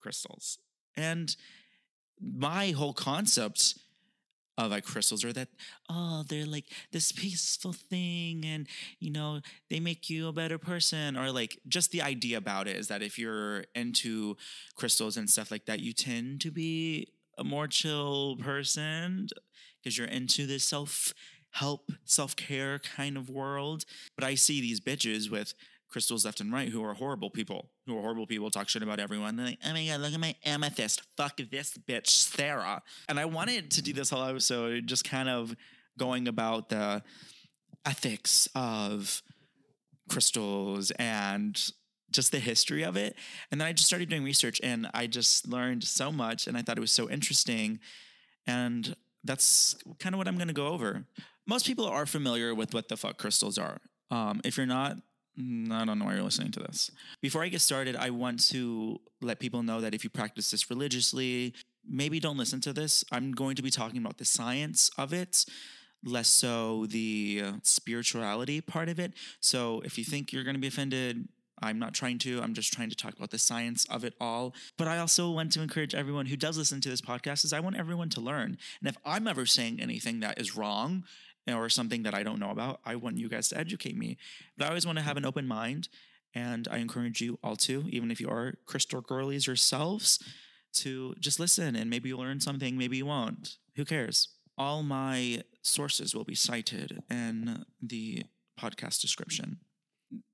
crystals. 0.02 0.58
And 0.98 1.36
my 2.24 2.72
whole 2.72 2.94
concept 2.94 3.78
of 4.58 4.70
like 4.70 4.86
crystals 4.86 5.26
are 5.26 5.34
that 5.34 5.48
oh 5.90 6.24
they're 6.30 6.46
like 6.46 6.66
this 6.92 7.12
peaceful 7.12 7.74
thing 7.74 8.46
and 8.46 8.68
you 9.00 9.10
know 9.12 9.40
they 9.72 9.80
make 9.80 10.12
you 10.12 10.28
a 10.28 10.34
better 10.34 10.60
person 10.60 11.18
or 11.18 11.32
like 11.32 11.58
just 11.68 11.92
the 11.92 12.02
idea 12.02 12.38
about 12.38 12.68
it 12.68 12.76
is 12.76 12.88
that 12.88 13.02
if 13.02 13.18
you're 13.18 13.66
into 13.74 14.38
crystals 14.76 15.18
and 15.18 15.28
stuff 15.28 15.50
like 15.50 15.66
that 15.66 15.80
you 15.80 15.92
tend 15.92 16.40
to 16.40 16.52
be 16.52 17.08
a 17.38 17.44
more 17.44 17.68
chill 17.68 18.38
person 18.38 19.28
because 19.82 19.98
you're 19.98 20.08
into 20.08 20.46
this 20.46 20.64
self 20.64 21.14
help, 21.54 21.92
self 22.04 22.36
care 22.36 22.80
kind 22.80 23.18
of 23.18 23.30
world. 23.30 23.86
But 24.16 24.26
I 24.26 24.36
see 24.36 24.62
these 24.62 24.82
bitches 24.82 25.30
with 25.30 25.54
crystals 25.94 26.26
left 26.26 26.42
and 26.42 26.52
right 26.52 26.70
who 26.70 26.84
are 26.84 26.96
horrible 26.96 27.30
people, 27.30 27.70
who 27.86 27.96
are 27.98 28.02
horrible 28.02 28.26
people, 28.26 28.50
talk 28.50 28.68
shit 28.68 28.82
about 28.82 29.00
everyone. 29.00 29.36
They're 29.36 29.46
like, 29.46 29.60
oh 29.64 29.72
my 29.72 29.86
God, 29.86 30.02
look 30.02 30.14
at 30.14 30.20
my 30.20 30.36
amethyst. 30.44 31.04
Fuck 31.16 31.40
this 31.52 31.78
bitch, 31.88 32.08
Sarah. 32.08 32.82
And 33.08 33.20
I 33.20 33.26
wanted 33.26 33.70
to 33.72 33.82
do 33.84 33.94
this 33.94 34.10
whole 34.10 34.24
episode 34.24 34.88
just 34.88 35.06
kind 35.06 35.30
of 35.30 35.56
going 35.98 36.28
about 36.28 36.70
the 36.70 37.04
ethics 37.86 38.50
of 38.56 39.22
crystals 40.10 40.92
and 40.92 41.56
just 42.12 42.32
the 42.32 42.40
history 42.40 42.84
of 42.84 42.98
it. 42.98 43.16
And 43.52 43.62
then 43.62 43.68
I 43.68 43.72
just 43.74 43.88
started 43.88 44.10
doing 44.10 44.24
research 44.24 44.60
and 44.64 44.90
I 44.96 45.06
just 45.06 45.48
learned 45.48 45.84
so 45.84 46.12
much 46.12 46.48
and 46.48 46.58
I 46.58 46.64
thought 46.64 46.78
it 46.78 46.82
was 46.82 46.92
so 46.92 47.10
interesting. 47.10 47.80
And 48.48 48.96
that's 49.24 49.76
kind 50.00 50.16
of 50.16 50.18
what 50.18 50.28
I'm 50.28 50.38
going 50.38 50.48
to 50.48 50.54
go 50.54 50.68
over. 50.68 51.06
Most 51.48 51.68
people 51.68 51.86
are 51.86 52.08
familiar 52.08 52.56
with 52.56 52.74
what 52.74 52.90
the 52.90 52.98
fuck 52.98 53.18
crystals 53.18 53.60
are. 53.60 53.80
Um, 54.10 54.42
if 54.44 54.58
you're 54.58 54.66
not, 54.66 54.98
Mm, 55.40 55.72
I 55.72 55.86
don't 55.86 55.98
know 56.00 56.06
why 56.06 56.14
you're 56.14 56.24
listening 56.24 56.52
to 56.52 56.60
this. 56.60 56.92
Before 57.22 57.44
I 57.44 57.50
get 57.50 57.62
started, 57.62 57.96
I 57.96 58.12
want 58.12 58.48
to 58.50 59.00
let 59.22 59.40
people 59.40 59.64
know 59.64 59.82
that 59.82 59.94
if 59.94 60.04
you 60.04 60.10
practice 60.10 60.52
this 60.52 60.70
religiously, 60.70 61.54
maybe 61.88 62.20
don't 62.20 62.38
listen 62.38 62.62
to 62.62 62.74
this. 62.74 63.04
I'm 63.12 63.32
going 63.32 63.56
to 63.56 63.64
be 63.64 63.72
talking 63.72 63.98
about 63.98 64.18
the 64.18 64.26
science 64.26 64.92
of 64.98 65.12
it, 65.12 65.46
less 66.04 66.28
so 66.28 66.86
the 66.86 67.44
spirituality 67.64 68.62
part 68.62 68.90
of 68.90 69.00
it. 69.00 69.14
So 69.40 69.82
if 69.84 69.98
you 69.98 70.04
think 70.04 70.32
you're 70.32 70.44
going 70.44 70.56
to 70.56 70.62
be 70.62 70.68
offended, 70.68 71.28
I'm 71.62 71.80
not 71.80 71.94
trying 71.94 72.20
to. 72.20 72.42
I'm 72.42 72.54
just 72.54 72.74
trying 72.74 72.90
to 72.90 72.96
talk 72.96 73.16
about 73.16 73.32
the 73.32 73.40
science 73.40 73.86
of 73.90 74.04
it 74.04 74.14
all. 74.20 74.54
But 74.78 74.88
I 74.88 74.98
also 75.00 75.32
want 75.32 75.54
to 75.54 75.62
encourage 75.62 75.96
everyone 75.96 76.26
who 76.26 76.36
does 76.36 76.58
listen 76.58 76.82
to 76.82 76.90
this 76.90 77.02
podcast 77.02 77.46
is 77.46 77.54
I 77.54 77.62
want 77.62 77.78
everyone 77.78 78.10
to 78.10 78.22
learn. 78.22 78.58
And 78.82 78.90
if 78.90 78.98
I'm 79.06 79.28
ever 79.28 79.46
saying 79.46 79.80
anything 79.80 80.20
that 80.20 80.40
is 80.40 80.56
wrong 80.58 81.06
or 81.48 81.70
something 81.70 82.04
that 82.04 82.14
I 82.14 82.24
don't 82.24 82.40
know 82.40 82.52
about, 82.52 82.80
I 82.86 82.96
want 82.96 83.18
you 83.18 83.30
guys 83.30 83.50
to 83.50 83.58
educate 83.58 83.98
me. 83.98 84.18
But 84.58 84.66
I 84.66 84.68
always 84.70 84.86
want 84.86 84.98
to 84.98 85.04
have 85.04 85.18
an 85.18 85.26
open 85.26 85.48
mind. 85.48 85.90
And 86.36 86.68
I 86.72 86.78
encourage 86.78 87.22
you 87.22 87.38
all 87.44 87.56
to, 87.58 87.86
even 87.90 88.10
if 88.10 88.20
you 88.20 88.30
are 88.30 88.56
crystal 88.66 89.02
girlies 89.02 89.46
yourselves, 89.46 90.20
to 90.74 91.14
just 91.20 91.40
listen 91.40 91.76
and 91.76 91.90
maybe 91.90 92.10
you'll 92.10 92.20
learn 92.20 92.40
something, 92.40 92.78
maybe 92.78 92.98
you 92.98 93.06
won't. 93.06 93.58
Who 93.76 93.86
cares? 93.86 94.30
All 94.58 94.84
my 94.84 95.44
sources 95.62 96.16
will 96.16 96.24
be 96.24 96.36
cited 96.36 97.04
in 97.10 97.66
the 97.82 98.24
podcast 98.60 99.02
description. 99.02 99.60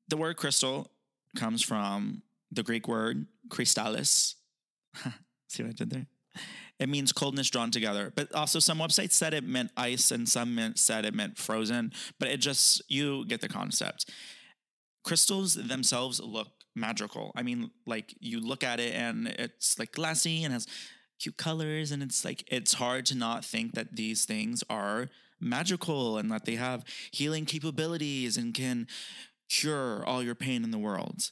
The 0.07 0.17
word 0.17 0.37
crystal 0.37 0.91
comes 1.35 1.61
from 1.61 2.23
the 2.51 2.63
Greek 2.63 2.87
word 2.87 3.27
crystallis. 3.49 4.35
See 5.47 5.63
what 5.63 5.69
I 5.69 5.73
did 5.73 5.89
there? 5.89 6.07
It 6.79 6.87
means 6.89 7.11
coldness 7.11 7.49
drawn 7.49 7.71
together. 7.71 8.11
But 8.15 8.33
also, 8.33 8.59
some 8.59 8.79
websites 8.79 9.11
said 9.11 9.33
it 9.33 9.43
meant 9.43 9.71
ice 9.75 10.11
and 10.11 10.27
some 10.27 10.55
meant, 10.55 10.79
said 10.79 11.05
it 11.05 11.13
meant 11.13 11.37
frozen. 11.37 11.91
But 12.19 12.29
it 12.29 12.37
just, 12.37 12.81
you 12.89 13.25
get 13.25 13.41
the 13.41 13.49
concept. 13.49 14.09
Crystals 15.03 15.55
themselves 15.55 16.21
look 16.21 16.47
magical. 16.75 17.31
I 17.35 17.43
mean, 17.43 17.71
like 17.85 18.15
you 18.19 18.39
look 18.39 18.63
at 18.63 18.79
it 18.79 18.95
and 18.95 19.27
it's 19.27 19.77
like 19.77 19.91
glassy 19.91 20.43
and 20.43 20.53
has 20.53 20.67
cute 21.19 21.37
colors. 21.37 21.91
And 21.91 22.01
it's 22.01 22.23
like, 22.23 22.45
it's 22.47 22.73
hard 22.73 23.05
to 23.07 23.15
not 23.15 23.43
think 23.43 23.73
that 23.75 23.97
these 23.97 24.23
things 24.25 24.63
are 24.69 25.09
magical 25.41 26.17
and 26.17 26.31
that 26.31 26.45
they 26.45 26.55
have 26.55 26.85
healing 27.11 27.45
capabilities 27.45 28.37
and 28.37 28.53
can 28.53 28.87
cure 29.49 30.05
all 30.05 30.23
your 30.23 30.35
pain 30.35 30.63
in 30.63 30.71
the 30.71 30.77
world. 30.77 31.31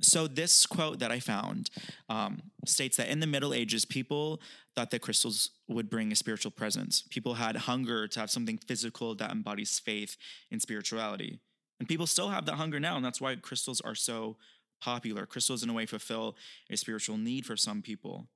So, 0.00 0.26
this 0.26 0.66
quote 0.66 0.98
that 1.00 1.12
I 1.12 1.20
found 1.20 1.70
um, 2.08 2.40
states 2.66 2.96
that 2.96 3.08
in 3.08 3.20
the 3.20 3.26
Middle 3.26 3.52
Ages, 3.52 3.84
people 3.84 4.40
thought 4.74 4.90
that 4.90 5.00
crystals 5.00 5.50
would 5.68 5.90
bring 5.90 6.12
a 6.12 6.16
spiritual 6.16 6.50
presence. 6.50 7.02
People 7.10 7.34
had 7.34 7.56
hunger 7.56 8.08
to 8.08 8.20
have 8.20 8.30
something 8.30 8.58
physical 8.58 9.14
that 9.16 9.30
embodies 9.30 9.78
faith 9.78 10.16
in 10.50 10.60
spirituality. 10.60 11.40
And 11.78 11.88
people 11.88 12.06
still 12.06 12.28
have 12.28 12.46
that 12.46 12.54
hunger 12.54 12.78
now. 12.78 12.96
And 12.96 13.04
that's 13.04 13.20
why 13.20 13.34
crystals 13.36 13.80
are 13.80 13.94
so 13.94 14.36
popular. 14.80 15.26
Crystals, 15.26 15.62
in 15.62 15.70
a 15.70 15.72
way, 15.72 15.86
fulfill 15.86 16.36
a 16.70 16.76
spiritual 16.76 17.16
need 17.16 17.46
for 17.46 17.56
some 17.56 17.82
people. 17.82 18.28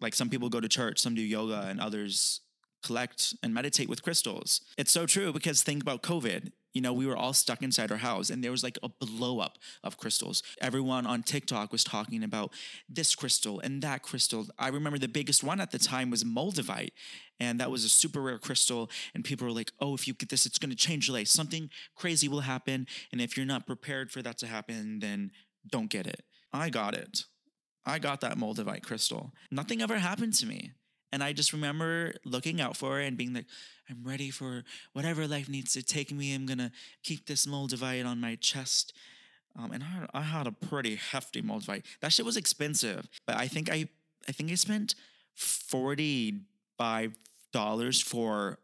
Like 0.00 0.14
some 0.14 0.28
people 0.28 0.48
go 0.48 0.60
to 0.60 0.68
church, 0.68 0.98
some 0.98 1.14
do 1.14 1.22
yoga, 1.22 1.66
and 1.68 1.80
others 1.80 2.40
collect 2.84 3.34
and 3.42 3.54
meditate 3.54 3.88
with 3.88 4.02
crystals. 4.02 4.60
It's 4.76 4.92
so 4.92 5.06
true 5.06 5.32
because 5.32 5.62
think 5.62 5.82
about 5.82 6.02
COVID 6.02 6.52
you 6.76 6.82
know, 6.82 6.92
we 6.92 7.06
were 7.06 7.16
all 7.16 7.32
stuck 7.32 7.62
inside 7.62 7.90
our 7.90 7.96
house 7.96 8.28
and 8.28 8.44
there 8.44 8.50
was 8.50 8.62
like 8.62 8.78
a 8.82 8.90
blow 8.90 9.38
up 9.38 9.56
of 9.82 9.96
crystals. 9.96 10.42
Everyone 10.60 11.06
on 11.06 11.22
TikTok 11.22 11.72
was 11.72 11.82
talking 11.82 12.22
about 12.22 12.52
this 12.86 13.14
crystal 13.14 13.58
and 13.60 13.80
that 13.80 14.02
crystal. 14.02 14.46
I 14.58 14.68
remember 14.68 14.98
the 14.98 15.08
biggest 15.08 15.42
one 15.42 15.58
at 15.58 15.70
the 15.70 15.78
time 15.78 16.10
was 16.10 16.22
Moldavite. 16.22 16.90
And 17.40 17.58
that 17.60 17.70
was 17.70 17.82
a 17.82 17.88
super 17.88 18.20
rare 18.20 18.38
crystal. 18.38 18.90
And 19.14 19.24
people 19.24 19.46
were 19.46 19.54
like, 19.54 19.72
oh, 19.80 19.94
if 19.94 20.06
you 20.06 20.12
get 20.12 20.28
this, 20.28 20.44
it's 20.44 20.58
going 20.58 20.68
to 20.68 20.76
change 20.76 21.08
your 21.08 21.16
life. 21.16 21.28
Something 21.28 21.70
crazy 21.94 22.28
will 22.28 22.40
happen. 22.40 22.86
And 23.10 23.22
if 23.22 23.38
you're 23.38 23.46
not 23.46 23.66
prepared 23.66 24.10
for 24.10 24.20
that 24.20 24.36
to 24.38 24.46
happen, 24.46 24.98
then 24.98 25.30
don't 25.66 25.88
get 25.88 26.06
it. 26.06 26.24
I 26.52 26.68
got 26.68 26.94
it. 26.94 27.24
I 27.86 27.98
got 27.98 28.20
that 28.20 28.36
Moldavite 28.36 28.82
crystal. 28.82 29.32
Nothing 29.50 29.80
ever 29.80 29.96
happened 29.96 30.34
to 30.34 30.46
me. 30.46 30.72
And 31.12 31.22
I 31.22 31.32
just 31.32 31.52
remember 31.52 32.14
looking 32.24 32.60
out 32.60 32.76
for 32.76 33.00
it 33.00 33.06
and 33.06 33.16
being 33.16 33.32
like, 33.32 33.46
I'm 33.88 34.02
ready 34.02 34.30
for 34.30 34.64
whatever 34.92 35.28
life 35.28 35.48
needs 35.48 35.72
to 35.74 35.82
take 35.82 36.12
me. 36.12 36.34
I'm 36.34 36.46
going 36.46 36.58
to 36.58 36.72
keep 37.02 37.26
this 37.26 37.46
Moldavite 37.46 38.04
on 38.04 38.20
my 38.20 38.34
chest. 38.36 38.92
Um, 39.58 39.72
and 39.72 39.82
I, 39.82 40.06
I 40.12 40.20
had 40.22 40.46
a 40.46 40.52
pretty 40.52 40.96
hefty 40.96 41.40
Moldavite. 41.42 41.84
That 42.00 42.12
shit 42.12 42.26
was 42.26 42.36
expensive, 42.36 43.08
but 43.26 43.36
I 43.36 43.48
think 43.48 43.70
I, 43.70 43.88
I 44.28 44.32
think 44.32 44.50
I 44.50 44.56
spent 44.56 44.94
$45 45.38 46.42
for 48.02 48.58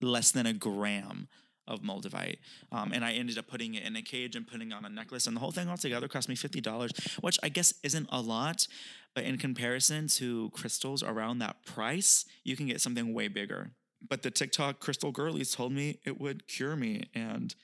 less 0.00 0.32
than 0.32 0.46
a 0.46 0.52
gram 0.52 1.28
of 1.66 1.80
Moldavite. 1.80 2.38
Um, 2.72 2.92
and 2.92 3.04
I 3.04 3.12
ended 3.12 3.38
up 3.38 3.46
putting 3.46 3.74
it 3.74 3.84
in 3.84 3.96
a 3.96 4.02
cage 4.02 4.36
and 4.36 4.46
putting 4.46 4.72
on 4.72 4.84
a 4.84 4.88
necklace. 4.88 5.26
And 5.26 5.36
the 5.36 5.40
whole 5.40 5.50
thing 5.50 5.68
altogether 5.68 6.08
cost 6.08 6.28
me 6.28 6.36
$50, 6.36 7.20
which 7.22 7.38
I 7.42 7.48
guess 7.48 7.74
isn't 7.82 8.08
a 8.10 8.20
lot. 8.20 8.66
But 9.14 9.24
in 9.24 9.38
comparison 9.38 10.08
to 10.08 10.50
crystals 10.50 11.02
around 11.02 11.38
that 11.38 11.64
price, 11.64 12.24
you 12.42 12.56
can 12.56 12.66
get 12.66 12.80
something 12.80 13.14
way 13.14 13.28
bigger. 13.28 13.70
But 14.06 14.22
the 14.22 14.30
TikTok 14.30 14.80
crystal 14.80 15.12
girlies 15.12 15.52
told 15.52 15.72
me 15.72 16.00
it 16.04 16.20
would 16.20 16.46
cure 16.46 16.76
me. 16.76 17.04
And 17.14 17.54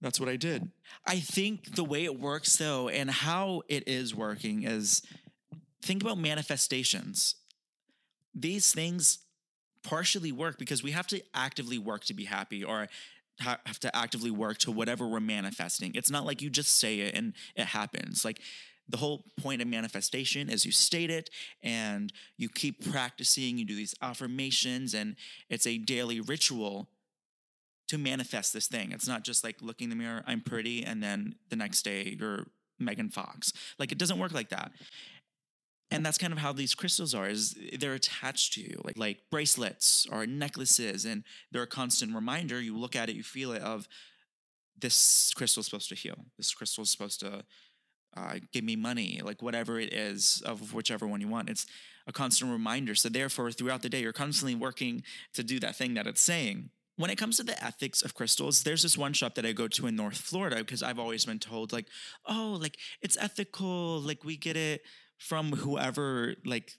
that's 0.00 0.20
what 0.20 0.28
I 0.28 0.36
did. 0.36 0.70
I 1.06 1.18
think 1.18 1.74
the 1.74 1.84
way 1.84 2.04
it 2.04 2.18
works, 2.18 2.56
though, 2.56 2.88
and 2.88 3.10
how 3.10 3.62
it 3.68 3.88
is 3.88 4.14
working 4.14 4.62
is 4.62 5.02
think 5.82 6.02
about 6.02 6.18
manifestations. 6.18 7.34
These 8.34 8.72
things 8.72 9.18
partially 9.82 10.32
work 10.32 10.58
because 10.58 10.82
we 10.82 10.92
have 10.92 11.06
to 11.08 11.20
actively 11.34 11.78
work 11.78 12.04
to 12.04 12.14
be 12.14 12.24
happy 12.24 12.62
or 12.62 12.88
have 13.40 13.78
to 13.80 13.94
actively 13.96 14.30
work 14.30 14.58
to 14.58 14.72
whatever 14.72 15.06
we're 15.06 15.20
manifesting. 15.20 15.92
It's 15.94 16.10
not 16.10 16.26
like 16.26 16.42
you 16.42 16.50
just 16.50 16.76
say 16.76 17.00
it 17.00 17.14
and 17.14 17.34
it 17.54 17.66
happens. 17.66 18.24
Like 18.24 18.40
the 18.88 18.96
whole 18.96 19.24
point 19.40 19.60
of 19.60 19.68
manifestation 19.68 20.48
is 20.48 20.64
you 20.64 20.72
state 20.72 21.10
it 21.10 21.30
and 21.62 22.12
you 22.36 22.48
keep 22.48 22.90
practicing, 22.90 23.58
you 23.58 23.64
do 23.64 23.76
these 23.76 23.94
affirmations, 24.00 24.94
and 24.94 25.16
it's 25.50 25.66
a 25.66 25.78
daily 25.78 26.20
ritual 26.20 26.88
to 27.88 27.98
manifest 27.98 28.52
this 28.52 28.66
thing. 28.66 28.92
It's 28.92 29.08
not 29.08 29.24
just 29.24 29.44
like 29.44 29.56
looking 29.60 29.86
in 29.86 29.90
the 29.90 29.96
mirror, 29.96 30.22
I'm 30.26 30.40
pretty, 30.40 30.84
and 30.84 31.02
then 31.02 31.34
the 31.50 31.56
next 31.56 31.82
day 31.82 32.16
you're 32.18 32.46
Megan 32.78 33.10
Fox. 33.10 33.52
Like 33.78 33.92
it 33.92 33.98
doesn't 33.98 34.18
work 34.18 34.32
like 34.32 34.50
that 34.50 34.72
and 35.90 36.04
that's 36.04 36.18
kind 36.18 36.32
of 36.32 36.38
how 36.38 36.52
these 36.52 36.74
crystals 36.74 37.14
are 37.14 37.28
is 37.28 37.56
they're 37.78 37.94
attached 37.94 38.52
to 38.54 38.60
you 38.60 38.80
like 38.84 38.98
like 38.98 39.18
bracelets 39.30 40.06
or 40.10 40.26
necklaces 40.26 41.04
and 41.04 41.24
they're 41.50 41.62
a 41.62 41.66
constant 41.66 42.14
reminder. 42.14 42.60
You 42.60 42.76
look 42.76 42.94
at 42.94 43.08
it 43.08 43.16
you 43.16 43.22
feel 43.22 43.52
it 43.52 43.62
of 43.62 43.88
this 44.78 45.32
crystal 45.34 45.60
is 45.60 45.66
supposed 45.66 45.88
to 45.88 45.94
heal. 45.94 46.26
This 46.36 46.52
crystal 46.52 46.82
is 46.82 46.90
supposed 46.90 47.20
to 47.20 47.44
uh, 48.16 48.34
give 48.52 48.64
me 48.64 48.76
money 48.76 49.20
like 49.24 49.42
whatever 49.42 49.78
it 49.78 49.92
is 49.92 50.42
of 50.44 50.74
whichever 50.74 51.06
one 51.06 51.20
you 51.20 51.28
want. 51.28 51.48
It's 51.48 51.66
a 52.06 52.12
constant 52.12 52.50
reminder. 52.50 52.94
So 52.94 53.08
therefore 53.08 53.50
throughout 53.50 53.82
the 53.82 53.88
day 53.88 54.00
you're 54.00 54.12
constantly 54.12 54.54
working 54.54 55.02
to 55.34 55.42
do 55.42 55.58
that 55.60 55.76
thing 55.76 55.94
that 55.94 56.06
it's 56.06 56.20
saying. 56.20 56.70
When 56.96 57.10
it 57.10 57.16
comes 57.16 57.36
to 57.36 57.44
the 57.44 57.62
ethics 57.64 58.02
of 58.02 58.14
crystals, 58.14 58.64
there's 58.64 58.82
this 58.82 58.98
one 58.98 59.12
shop 59.12 59.36
that 59.36 59.46
I 59.46 59.52
go 59.52 59.68
to 59.68 59.86
in 59.86 59.94
North 59.94 60.16
Florida 60.18 60.56
because 60.56 60.82
I've 60.82 60.98
always 60.98 61.24
been 61.24 61.38
told, 61.38 61.72
like, 61.72 61.86
oh, 62.26 62.58
like 62.60 62.76
it's 63.00 63.16
ethical, 63.16 64.00
like 64.00 64.24
we 64.24 64.36
get 64.36 64.56
it 64.56 64.82
from 65.18 65.52
whoever 65.52 66.34
like 66.44 66.78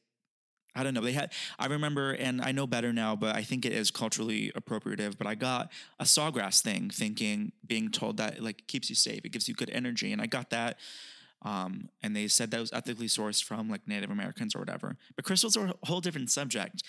I 0.76 0.84
don't 0.84 0.94
know. 0.94 1.02
They 1.02 1.14
had 1.14 1.34
I 1.58 1.68
remember 1.68 2.12
and 2.14 2.42
I 2.42 2.52
know 2.52 2.68
better 2.68 2.94
now, 2.94 3.16
but 3.16 3.36
I 3.36 3.44
think 3.44 3.66
it 3.66 3.74
is 3.74 3.92
culturally 3.92 4.52
appropriative. 4.56 5.18
But 5.18 5.28
I 5.28 5.36
got 5.36 5.72
a 6.00 6.06
sawgrass 6.06 6.62
thing 6.62 6.90
thinking 6.90 7.52
being 7.66 7.92
told 7.92 8.18
that 8.18 8.42
like 8.42 8.68
keeps 8.68 8.90
you 8.90 8.96
safe, 8.96 9.22
it 9.26 9.30
gives 9.30 9.48
you 9.48 9.54
good 9.54 9.70
energy. 9.72 10.14
And 10.14 10.22
I 10.22 10.26
got 10.26 10.50
that. 10.52 10.78
Um, 11.42 11.90
and 12.04 12.16
they 12.16 12.28
said 12.28 12.52
that 12.52 12.60
was 12.60 12.74
ethically 12.74 13.08
sourced 13.08 13.44
from 13.44 13.70
like 13.70 13.88
Native 13.88 14.12
Americans 14.12 14.56
or 14.56 14.60
whatever. 14.60 14.98
But 15.16 15.26
crystals 15.26 15.56
are 15.56 15.68
a 15.68 15.86
whole 15.86 16.02
different 16.02 16.30
subject. 16.30 16.84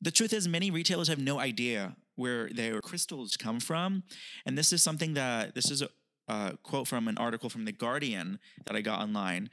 The 0.00 0.10
truth 0.10 0.32
is, 0.32 0.48
many 0.48 0.70
retailers 0.70 1.08
have 1.08 1.20
no 1.20 1.38
idea 1.38 1.96
where 2.16 2.48
their 2.48 2.80
crystals 2.80 3.36
come 3.36 3.60
from. 3.60 4.02
And 4.44 4.58
this 4.58 4.72
is 4.72 4.82
something 4.82 5.14
that 5.14 5.54
this 5.54 5.70
is 5.70 5.82
a, 5.82 5.88
a 6.28 6.58
quote 6.62 6.88
from 6.88 7.08
an 7.08 7.16
article 7.18 7.48
from 7.48 7.64
The 7.64 7.72
Guardian 7.72 8.38
that 8.66 8.76
I 8.76 8.80
got 8.80 9.00
online. 9.00 9.48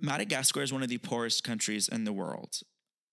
Madagascar 0.00 0.62
is 0.62 0.72
one 0.72 0.82
of 0.82 0.88
the 0.88 0.98
poorest 0.98 1.42
countries 1.42 1.88
in 1.88 2.04
the 2.04 2.12
world, 2.12 2.60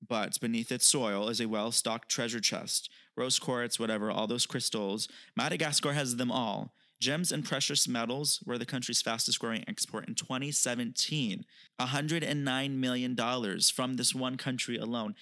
but 0.07 0.39
beneath 0.39 0.71
its 0.71 0.85
soil 0.85 1.29
is 1.29 1.41
a 1.41 1.47
well 1.47 1.71
stocked 1.71 2.09
treasure 2.09 2.39
chest. 2.39 2.89
Rose 3.17 3.39
quartz, 3.39 3.79
whatever, 3.79 4.11
all 4.11 4.27
those 4.27 4.45
crystals. 4.45 5.07
Madagascar 5.35 5.93
has 5.93 6.17
them 6.17 6.31
all. 6.31 6.73
Gems 7.01 7.31
and 7.31 7.43
precious 7.43 7.87
metals 7.87 8.41
were 8.45 8.57
the 8.57 8.65
country's 8.65 9.01
fastest 9.01 9.39
growing 9.39 9.63
export 9.67 10.07
in 10.07 10.15
2017. 10.15 11.45
$109 11.79 12.71
million 12.71 13.59
from 13.73 13.93
this 13.95 14.15
one 14.15 14.37
country 14.37 14.77
alone. 14.77 15.15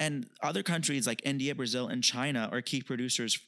And 0.00 0.28
other 0.42 0.62
countries 0.62 1.06
like 1.06 1.20
India, 1.24 1.54
Brazil, 1.54 1.88
and 1.88 2.02
China 2.02 2.48
are 2.52 2.62
key 2.62 2.82
producers 2.82 3.38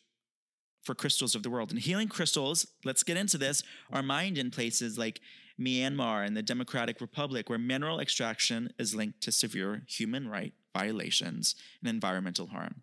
for 0.82 0.94
crystals 0.94 1.34
of 1.34 1.42
the 1.42 1.50
world. 1.50 1.70
And 1.70 1.78
healing 1.78 2.08
crystals, 2.08 2.66
let's 2.84 3.02
get 3.02 3.16
into 3.16 3.38
this, 3.38 3.62
are 3.92 4.02
mined 4.02 4.38
in 4.38 4.50
places 4.50 4.98
like 4.98 5.20
Myanmar 5.61 6.26
and 6.26 6.37
the 6.37 6.43
Democratic 6.43 7.00
Republic, 7.00 7.50
where 7.50 7.59
mineral 7.59 8.00
extraction 8.00 8.73
is 8.79 8.95
linked 8.95 9.21
to 9.23 9.33
severe 9.33 9.83
human 9.87 10.29
right 10.29 10.55
violations 10.75 11.55
and 11.81 11.90
environmental 11.90 12.47
harm. 12.47 12.83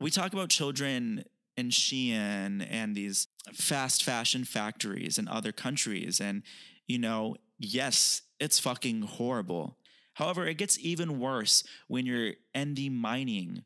We 0.00 0.10
talk 0.10 0.32
about 0.32 0.48
children 0.48 1.24
in 1.56 1.68
Shein 1.68 2.66
and 2.68 2.94
these 2.96 3.28
fast 3.52 4.02
fashion 4.02 4.44
factories 4.44 5.18
in 5.18 5.28
other 5.28 5.52
countries. 5.52 6.20
And, 6.20 6.42
you 6.86 6.98
know, 6.98 7.36
yes, 7.58 8.22
it's 8.40 8.58
fucking 8.58 9.02
horrible. 9.02 9.76
However, 10.14 10.46
it 10.46 10.58
gets 10.58 10.78
even 10.78 11.20
worse 11.20 11.64
when 11.86 12.06
you're 12.06 12.32
in 12.54 12.74
the 12.74 12.88
mining 12.88 13.64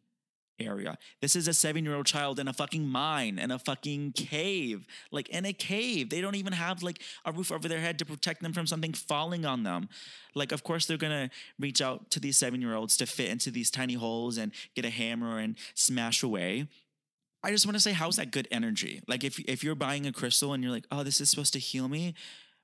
area. 0.59 0.99
This 1.21 1.37
is 1.37 1.49
a 1.49 1.55
seven 1.55 1.85
year 1.85 1.95
old 1.95 2.07
child 2.07 2.39
in 2.39 2.49
a 2.49 2.53
fucking 2.53 2.87
mine, 2.87 3.39
in 3.39 3.51
a 3.51 3.59
fucking 3.59 4.13
cave, 4.13 4.87
like 5.11 5.29
in 5.29 5.45
a 5.45 5.53
cave. 5.53 6.11
They 6.11 6.21
don't 6.21 6.35
even 6.35 6.53
have 6.53 6.83
like 6.83 7.03
a 7.25 7.33
roof 7.33 7.53
over 7.53 7.69
their 7.69 7.81
head 7.81 7.99
to 7.99 8.05
protect 8.05 8.43
them 8.43 8.53
from 8.53 8.67
something 8.67 8.93
falling 8.93 9.45
on 9.45 9.63
them. 9.63 9.89
Like, 10.35 10.53
of 10.53 10.63
course, 10.63 10.87
they're 10.87 10.97
gonna 10.97 11.31
reach 11.59 11.81
out 11.81 12.11
to 12.11 12.21
these 12.21 12.37
seven 12.37 12.61
year 12.61 12.75
olds 12.75 12.97
to 12.99 13.07
fit 13.07 13.31
into 13.31 13.51
these 13.51 13.71
tiny 13.71 13.95
holes 13.95 14.39
and 14.39 14.53
get 14.75 14.85
a 14.85 14.91
hammer 14.91 15.39
and 15.39 15.57
smash 15.75 16.23
away. 16.23 16.69
I 17.43 17.51
just 17.51 17.67
want 17.67 17.77
to 17.77 17.81
say, 17.81 17.93
how's 17.93 18.17
that 18.17 18.33
good 18.33 18.49
energy? 18.51 19.03
Like, 19.07 19.23
if 19.25 19.39
if 19.41 19.63
you're 19.63 19.75
buying 19.75 20.07
a 20.07 20.13
crystal 20.13 20.53
and 20.53 20.63
you're 20.63 20.73
like, 20.73 20.87
oh, 20.91 21.05
this 21.05 21.21
is 21.21 21.31
supposed 21.31 21.53
to 21.53 21.59
heal 21.59 21.89
me, 21.89 22.15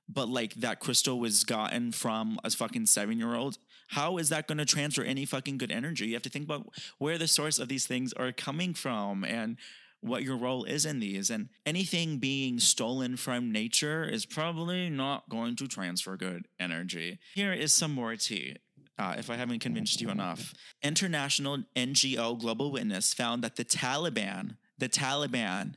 but 0.07 0.29
like 0.29 0.53
that 0.55 0.79
crystal 0.79 1.19
was 1.19 1.43
gotten 1.43 1.91
from 1.91 2.39
a 2.43 2.49
fucking 2.49 2.85
seven 2.85 3.17
year 3.17 3.35
old, 3.35 3.57
how 3.87 4.17
is 4.17 4.29
that 4.29 4.47
going 4.47 4.57
to 4.57 4.65
transfer 4.65 5.03
any 5.03 5.25
fucking 5.25 5.57
good 5.57 5.71
energy? 5.71 6.07
You 6.07 6.13
have 6.13 6.23
to 6.23 6.29
think 6.29 6.45
about 6.45 6.67
where 6.97 7.17
the 7.17 7.27
source 7.27 7.59
of 7.59 7.67
these 7.67 7.85
things 7.85 8.13
are 8.13 8.31
coming 8.31 8.73
from 8.73 9.23
and 9.23 9.57
what 10.01 10.23
your 10.23 10.37
role 10.37 10.63
is 10.63 10.85
in 10.85 10.99
these. 10.99 11.29
And 11.29 11.49
anything 11.65 12.17
being 12.17 12.59
stolen 12.59 13.17
from 13.17 13.51
nature 13.51 14.03
is 14.03 14.25
probably 14.25 14.89
not 14.89 15.29
going 15.29 15.55
to 15.57 15.67
transfer 15.67 16.15
good 16.15 16.47
energy. 16.59 17.19
Here 17.33 17.53
is 17.53 17.73
some 17.73 17.93
more 17.93 18.15
tea. 18.15 18.57
Uh, 18.97 19.15
if 19.17 19.29
I 19.29 19.35
haven't 19.35 19.59
convinced 19.59 19.99
you 19.99 20.09
enough, 20.09 20.53
international 20.81 21.63
NGO 21.75 22.39
Global 22.39 22.71
Witness 22.71 23.13
found 23.13 23.43
that 23.43 23.57
the 23.57 23.65
Taliban, 23.65 24.55
the 24.77 24.87
Taliban, 24.87 25.75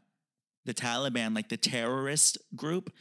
the 0.65 0.75
Taliban, 0.75 1.35
like 1.35 1.49
the 1.49 1.57
terrorist 1.57 2.39
group, 2.55 2.93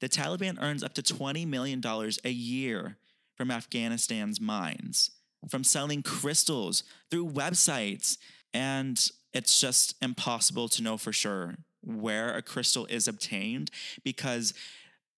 the 0.00 0.08
Taliban 0.08 0.56
earns 0.62 0.82
up 0.82 0.94
to 0.94 1.02
$20 1.02 1.46
million 1.46 1.82
a 2.24 2.30
year 2.30 2.96
from 3.40 3.50
Afghanistan's 3.50 4.38
mines, 4.38 5.12
from 5.48 5.64
selling 5.64 6.02
crystals 6.02 6.84
through 7.10 7.26
websites. 7.26 8.18
And 8.52 9.02
it's 9.32 9.58
just 9.58 9.94
impossible 10.02 10.68
to 10.68 10.82
know 10.82 10.98
for 10.98 11.10
sure 11.10 11.54
where 11.82 12.36
a 12.36 12.42
crystal 12.42 12.84
is 12.90 13.08
obtained 13.08 13.70
because 14.04 14.52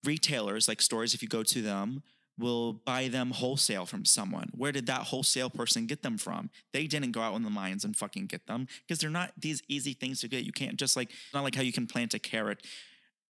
retailers, 0.05 0.69
like 0.69 0.81
stores, 0.81 1.15
if 1.15 1.23
you 1.23 1.27
go 1.27 1.43
to 1.43 1.61
them, 1.61 2.05
will 2.39 2.73
buy 2.73 3.09
them 3.09 3.33
wholesale 3.33 3.87
from 3.87 4.05
someone. 4.05 4.51
Where 4.57 4.71
did 4.71 4.87
that 4.87 5.03
wholesale 5.03 5.51
person 5.51 5.87
get 5.87 6.03
them 6.03 6.17
from? 6.17 6.49
They 6.73 6.87
didn't 6.87 7.11
go 7.11 7.23
out 7.23 7.35
in 7.35 7.43
the 7.43 7.51
mines 7.51 7.85
and 7.85 7.97
fucking 7.97 8.27
get 8.27 8.47
them 8.47 8.69
because 8.87 9.01
they're 9.01 9.11
not 9.11 9.33
these 9.37 9.65
easy 9.67 9.95
things 9.95 10.21
to 10.21 10.29
get. 10.29 10.45
You 10.45 10.53
can't 10.53 10.77
just 10.77 10.95
like, 10.95 11.11
not 11.35 11.43
like 11.43 11.57
how 11.57 11.63
you 11.63 11.73
can 11.73 11.89
plant 11.89 12.15
a 12.15 12.21
carrot 12.21 12.65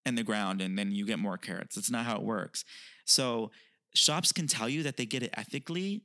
in 0.05 0.17
the 0.17 0.23
ground 0.23 0.61
and 0.61 0.79
then 0.79 0.93
you 0.93 1.07
get 1.07 1.19
more 1.19 1.39
carrots. 1.39 1.77
That's 1.77 1.91
not 1.91 2.05
how 2.05 2.17
it 2.17 2.23
works. 2.23 2.67
So 3.07 3.51
shops 3.95 4.33
can 4.33 4.47
tell 4.47 4.69
you 4.69 4.83
that 4.83 4.97
they 4.97 5.07
get 5.07 5.23
it 5.23 5.35
ethically, 5.37 6.03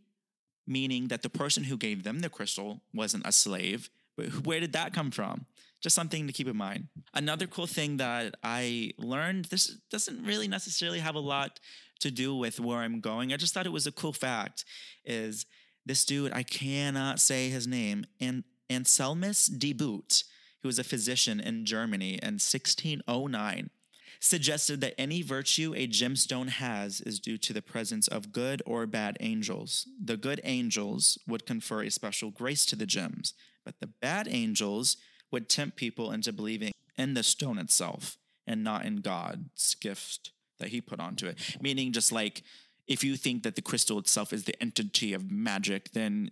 meaning 0.66 1.08
that 1.08 1.22
the 1.22 1.30
person 1.30 1.64
who 1.64 1.78
gave 1.78 2.04
them 2.04 2.20
the 2.20 2.30
crystal 2.30 2.82
wasn't 2.94 3.26
a 3.26 3.32
slave. 3.32 3.90
But 4.16 4.46
where 4.46 4.60
did 4.60 4.74
that 4.74 4.94
come 4.94 5.12
from? 5.12 5.46
just 5.82 5.96
something 5.96 6.28
to 6.28 6.34
keep 6.34 6.48
in 6.48 6.58
mind. 6.58 6.88
Another 7.14 7.48
cool 7.48 7.68
thing 7.68 7.98
that 7.98 8.36
I 8.44 8.92
learned 8.98 9.46
this 9.46 9.68
doesn't 9.92 10.24
really 10.26 10.48
necessarily 10.48 11.00
have 11.00 11.16
a 11.16 11.20
lot 11.20 11.60
to 12.00 12.12
do 12.12 12.36
with 12.36 12.60
where 12.60 12.80
I'm 12.80 13.00
going. 13.00 13.34
I 13.34 13.38
just 13.38 13.54
thought 13.54 13.66
it 13.66 13.72
was 13.72 13.88
a 13.88 13.92
cool 13.92 14.14
fact 14.14 14.66
is 15.06 15.46
this 15.86 16.04
dude, 16.06 16.34
I 16.34 16.44
cannot 16.44 17.20
say 17.20 17.50
his 17.50 17.68
name, 17.68 18.06
and 18.20 18.44
Anselmus 18.70 19.48
de 19.48 19.74
Boodt, 19.74 20.24
who 20.62 20.68
was 20.68 20.80
a 20.80 20.84
physician 20.84 21.40
in 21.40 21.66
Germany 21.66 22.16
in 22.16 22.36
1609, 22.36 23.70
suggested 24.20 24.82
that 24.82 25.00
any 25.00 25.22
virtue 25.22 25.74
a 25.76 25.88
gemstone 25.88 26.50
has 26.50 27.02
is 27.02 27.20
due 27.20 27.38
to 27.38 27.54
the 27.54 27.62
presence 27.62 28.08
of 28.08 28.32
good 28.32 28.62
or 28.66 28.86
bad 28.86 29.18
angels. 29.20 29.88
The 30.04 30.18
good 30.18 30.42
angels 30.44 31.18
would 31.28 31.46
confer 31.46 31.84
a 31.84 31.92
special 31.92 32.32
grace 32.32 32.66
to 32.68 32.76
the 32.76 32.86
gems, 32.86 33.34
but 33.66 33.80
the 33.80 33.88
bad 33.88 34.28
angels 34.30 34.98
would 35.32 35.50
tempt 35.50 35.78
people 35.78 36.12
into 36.12 36.32
believing 36.34 36.72
in 36.98 37.14
the 37.14 37.24
stone 37.24 37.58
itself 37.58 38.18
and 38.46 38.64
not 38.64 38.86
in 38.86 38.98
God's 38.98 39.76
gift 39.76 40.32
that 40.60 40.70
he 40.70 40.82
put 40.82 41.00
onto 41.00 41.28
it. 41.28 41.58
Meaning, 41.62 41.92
just 41.92 42.12
like 42.12 42.44
if 42.88 43.04
you 43.04 43.16
think 43.18 43.44
that 43.44 43.56
the 43.56 43.62
crystal 43.62 44.00
itself 44.00 44.34
is 44.34 44.46
the 44.46 44.60
entity 44.62 45.14
of 45.14 45.30
magic, 45.30 45.92
then 45.92 46.32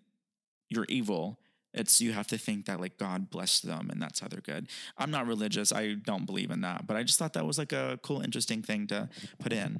you're 0.70 0.86
evil. 0.90 1.40
It's 1.76 2.00
you 2.00 2.14
have 2.14 2.28
to 2.28 2.38
think 2.38 2.66
that 2.66 2.80
like 2.80 2.98
God 2.98 3.30
blessed 3.30 3.68
them 3.68 3.90
and 3.92 4.02
that's 4.02 4.22
how 4.22 4.30
they're 4.30 4.40
good. 4.40 4.70
I'm 4.98 5.12
not 5.12 5.28
religious. 5.28 5.74
I 5.74 5.96
don't 5.96 6.26
believe 6.26 6.50
in 6.50 6.62
that, 6.62 6.88
but 6.88 6.96
I 6.96 7.04
just 7.04 7.20
thought 7.20 7.34
that 7.34 7.46
was 7.46 7.58
like 7.58 7.74
a 7.74 8.00
cool, 8.02 8.22
interesting 8.22 8.62
thing 8.62 8.88
to 8.88 9.10
put 9.40 9.52
in. 9.52 9.80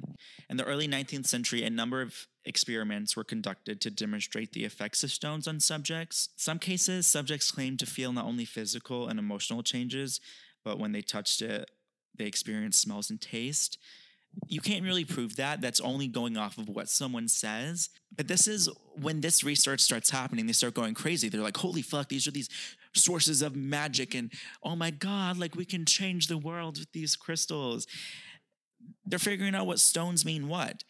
In 0.50 0.58
the 0.58 0.64
early 0.64 0.86
19th 0.86 1.26
century, 1.26 1.64
a 1.64 1.70
number 1.70 2.02
of 2.02 2.26
experiments 2.44 3.16
were 3.16 3.24
conducted 3.24 3.80
to 3.80 3.90
demonstrate 3.90 4.52
the 4.52 4.64
effects 4.64 5.02
of 5.02 5.10
stones 5.10 5.48
on 5.48 5.58
subjects. 5.58 6.28
Some 6.36 6.58
cases, 6.58 7.06
subjects 7.06 7.50
claimed 7.50 7.78
to 7.78 7.86
feel 7.86 8.12
not 8.12 8.26
only 8.26 8.44
physical 8.44 9.08
and 9.08 9.18
emotional 9.18 9.62
changes, 9.62 10.20
but 10.64 10.78
when 10.78 10.92
they 10.92 11.02
touched 11.02 11.40
it, 11.40 11.70
they 12.14 12.26
experienced 12.26 12.80
smells 12.80 13.10
and 13.10 13.20
taste 13.20 13.78
you 14.48 14.60
can't 14.60 14.84
really 14.84 15.04
prove 15.04 15.36
that. 15.36 15.60
That's 15.60 15.80
only 15.80 16.08
going 16.08 16.36
off 16.36 16.58
of 16.58 16.68
what 16.68 16.88
someone 16.88 17.28
says. 17.28 17.88
But 18.14 18.28
this 18.28 18.46
is 18.46 18.68
when 19.00 19.20
this 19.20 19.42
research 19.42 19.80
starts 19.80 20.10
happening, 20.10 20.46
they 20.46 20.52
start 20.52 20.74
going 20.74 20.94
crazy. 20.94 21.28
They're 21.28 21.40
like, 21.40 21.56
holy 21.56 21.82
fuck, 21.82 22.08
these 22.08 22.26
are 22.26 22.32
these 22.32 22.48
sources 22.94 23.42
of 23.42 23.56
magic. 23.56 24.14
And 24.14 24.32
oh 24.62 24.76
my 24.76 24.90
God, 24.90 25.38
like 25.38 25.56
we 25.56 25.64
can 25.64 25.84
change 25.84 26.28
the 26.28 26.38
world 26.38 26.78
with 26.78 26.92
these 26.92 27.16
crystals. 27.16 27.86
They're 29.04 29.18
figuring 29.18 29.54
out 29.54 29.66
what 29.66 29.80
stones 29.80 30.24
mean 30.24 30.48
what. 30.48 30.84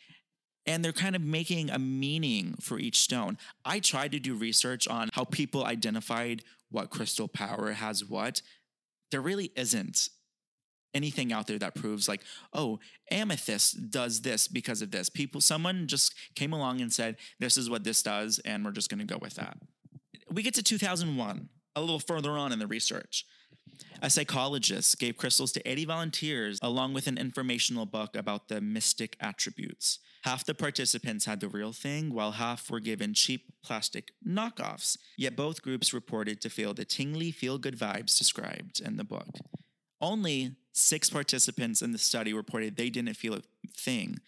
And 0.66 0.84
they're 0.84 0.92
kind 0.92 1.14
of 1.14 1.22
making 1.22 1.70
a 1.70 1.78
meaning 1.78 2.56
for 2.60 2.78
each 2.78 2.98
stone. 2.98 3.38
I 3.64 3.78
tried 3.78 4.12
to 4.12 4.18
do 4.18 4.34
research 4.34 4.88
on 4.88 5.10
how 5.12 5.24
people 5.24 5.64
identified 5.64 6.42
what 6.70 6.90
crystal 6.90 7.28
power 7.28 7.72
has 7.72 8.04
what. 8.04 8.42
There 9.12 9.20
really 9.20 9.52
isn't 9.54 10.08
anything 10.96 11.32
out 11.32 11.46
there 11.46 11.58
that 11.58 11.74
proves 11.74 12.08
like 12.08 12.22
oh 12.52 12.78
amethyst 13.10 13.90
does 13.90 14.22
this 14.22 14.48
because 14.48 14.82
of 14.82 14.90
this 14.90 15.08
people 15.08 15.40
someone 15.40 15.86
just 15.86 16.14
came 16.34 16.52
along 16.52 16.80
and 16.80 16.92
said 16.92 17.16
this 17.38 17.56
is 17.56 17.68
what 17.68 17.84
this 17.84 18.02
does 18.02 18.40
and 18.44 18.64
we're 18.64 18.72
just 18.72 18.90
going 18.90 18.98
to 18.98 19.14
go 19.14 19.18
with 19.20 19.34
that 19.34 19.58
we 20.30 20.42
get 20.42 20.54
to 20.54 20.62
2001 20.62 21.48
a 21.76 21.80
little 21.80 22.00
further 22.00 22.32
on 22.32 22.52
in 22.52 22.58
the 22.58 22.66
research 22.66 23.24
a 24.02 24.10
psychologist 24.10 24.98
gave 24.98 25.16
crystals 25.16 25.52
to 25.52 25.68
80 25.68 25.86
volunteers 25.86 26.58
along 26.62 26.94
with 26.94 27.06
an 27.06 27.18
informational 27.18 27.86
book 27.86 28.14
about 28.14 28.48
the 28.48 28.60
mystic 28.60 29.16
attributes. 29.20 29.98
Half 30.22 30.44
the 30.44 30.54
participants 30.54 31.24
had 31.24 31.40
the 31.40 31.48
real 31.48 31.72
thing, 31.72 32.12
while 32.12 32.32
half 32.32 32.70
were 32.70 32.80
given 32.80 33.14
cheap 33.14 33.52
plastic 33.62 34.12
knockoffs. 34.26 34.98
Yet 35.16 35.36
both 35.36 35.62
groups 35.62 35.94
reported 35.94 36.40
to 36.40 36.50
feel 36.50 36.74
the 36.74 36.84
tingly, 36.84 37.30
feel 37.30 37.58
good 37.58 37.78
vibes 37.78 38.18
described 38.18 38.80
in 38.80 38.96
the 38.96 39.04
book. 39.04 39.28
Only 40.00 40.56
six 40.72 41.08
participants 41.08 41.82
in 41.82 41.92
the 41.92 41.98
study 41.98 42.32
reported 42.32 42.76
they 42.76 42.90
didn't 42.90 43.14
feel 43.14 43.34
a 43.34 43.42
thing. 43.76 44.20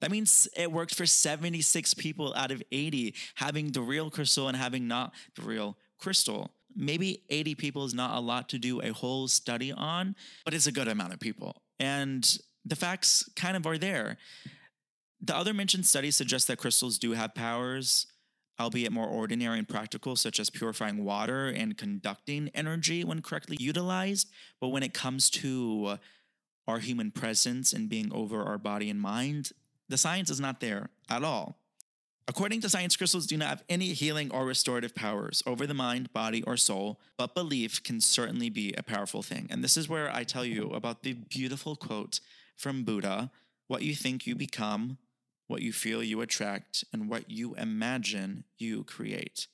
That 0.00 0.10
means 0.10 0.48
it 0.56 0.70
worked 0.70 0.94
for 0.94 1.06
76 1.06 1.94
people 1.94 2.34
out 2.36 2.50
of 2.50 2.62
80 2.72 3.14
having 3.36 3.72
the 3.72 3.80
real 3.80 4.10
crystal 4.10 4.48
and 4.48 4.56
having 4.56 4.86
not 4.86 5.14
the 5.36 5.42
real 5.42 5.78
crystal. 5.98 6.50
Maybe 6.76 7.22
80 7.30 7.54
people 7.54 7.84
is 7.84 7.94
not 7.94 8.16
a 8.16 8.20
lot 8.20 8.48
to 8.50 8.58
do 8.58 8.82
a 8.82 8.92
whole 8.92 9.28
study 9.28 9.72
on, 9.72 10.16
but 10.44 10.52
it's 10.52 10.66
a 10.66 10.72
good 10.72 10.88
amount 10.88 11.12
of 11.12 11.20
people. 11.20 11.62
And 11.78 12.38
the 12.64 12.76
facts 12.76 13.28
kind 13.36 13.56
of 13.56 13.66
are 13.66 13.78
there. 13.78 14.18
The 15.20 15.36
other 15.36 15.54
mentioned 15.54 15.86
studies 15.86 16.16
suggest 16.16 16.48
that 16.48 16.58
crystals 16.58 16.98
do 16.98 17.12
have 17.12 17.34
powers 17.34 18.06
albeit 18.60 18.92
more 18.92 19.06
ordinary 19.06 19.58
and 19.58 19.68
practical, 19.68 20.16
such 20.16 20.38
as 20.38 20.50
purifying 20.50 21.04
water 21.04 21.48
and 21.48 21.76
conducting 21.76 22.50
energy 22.54 23.04
when 23.04 23.22
correctly 23.22 23.56
utilized. 23.60 24.30
But 24.60 24.68
when 24.68 24.82
it 24.82 24.94
comes 24.94 25.30
to 25.30 25.98
our 26.66 26.78
human 26.78 27.10
presence 27.10 27.72
and 27.72 27.88
being 27.88 28.12
over 28.12 28.42
our 28.42 28.58
body 28.58 28.90
and 28.90 29.00
mind, 29.00 29.50
the 29.88 29.98
science 29.98 30.30
is 30.30 30.40
not 30.40 30.60
there 30.60 30.90
at 31.10 31.24
all. 31.24 31.58
According 32.26 32.62
to 32.62 32.70
science, 32.70 32.96
crystals 32.96 33.26
do 33.26 33.36
not 33.36 33.48
have 33.48 33.64
any 33.68 33.88
healing 33.88 34.30
or 34.30 34.46
restorative 34.46 34.94
powers 34.94 35.42
over 35.46 35.66
the 35.66 35.74
mind, 35.74 36.10
body, 36.14 36.42
or 36.44 36.56
soul, 36.56 36.98
but 37.18 37.34
belief 37.34 37.82
can 37.82 38.00
certainly 38.00 38.48
be 38.48 38.72
a 38.78 38.82
powerful 38.82 39.22
thing. 39.22 39.46
And 39.50 39.62
this 39.62 39.76
is 39.76 39.90
where 39.90 40.10
I 40.14 40.24
tell 40.24 40.44
you 40.44 40.70
about 40.70 41.02
the 41.02 41.12
beautiful 41.12 41.76
quote 41.76 42.20
from 42.56 42.82
Buddha 42.84 43.30
What 43.66 43.82
you 43.82 43.94
think 43.94 44.26
you 44.26 44.34
become, 44.34 44.96
what 45.46 45.62
you 45.62 45.72
feel 45.72 46.02
you 46.02 46.20
attract, 46.20 46.84
and 46.92 47.08
what 47.08 47.30
you 47.30 47.54
imagine 47.54 48.44
you 48.58 48.84
create. 48.84 49.46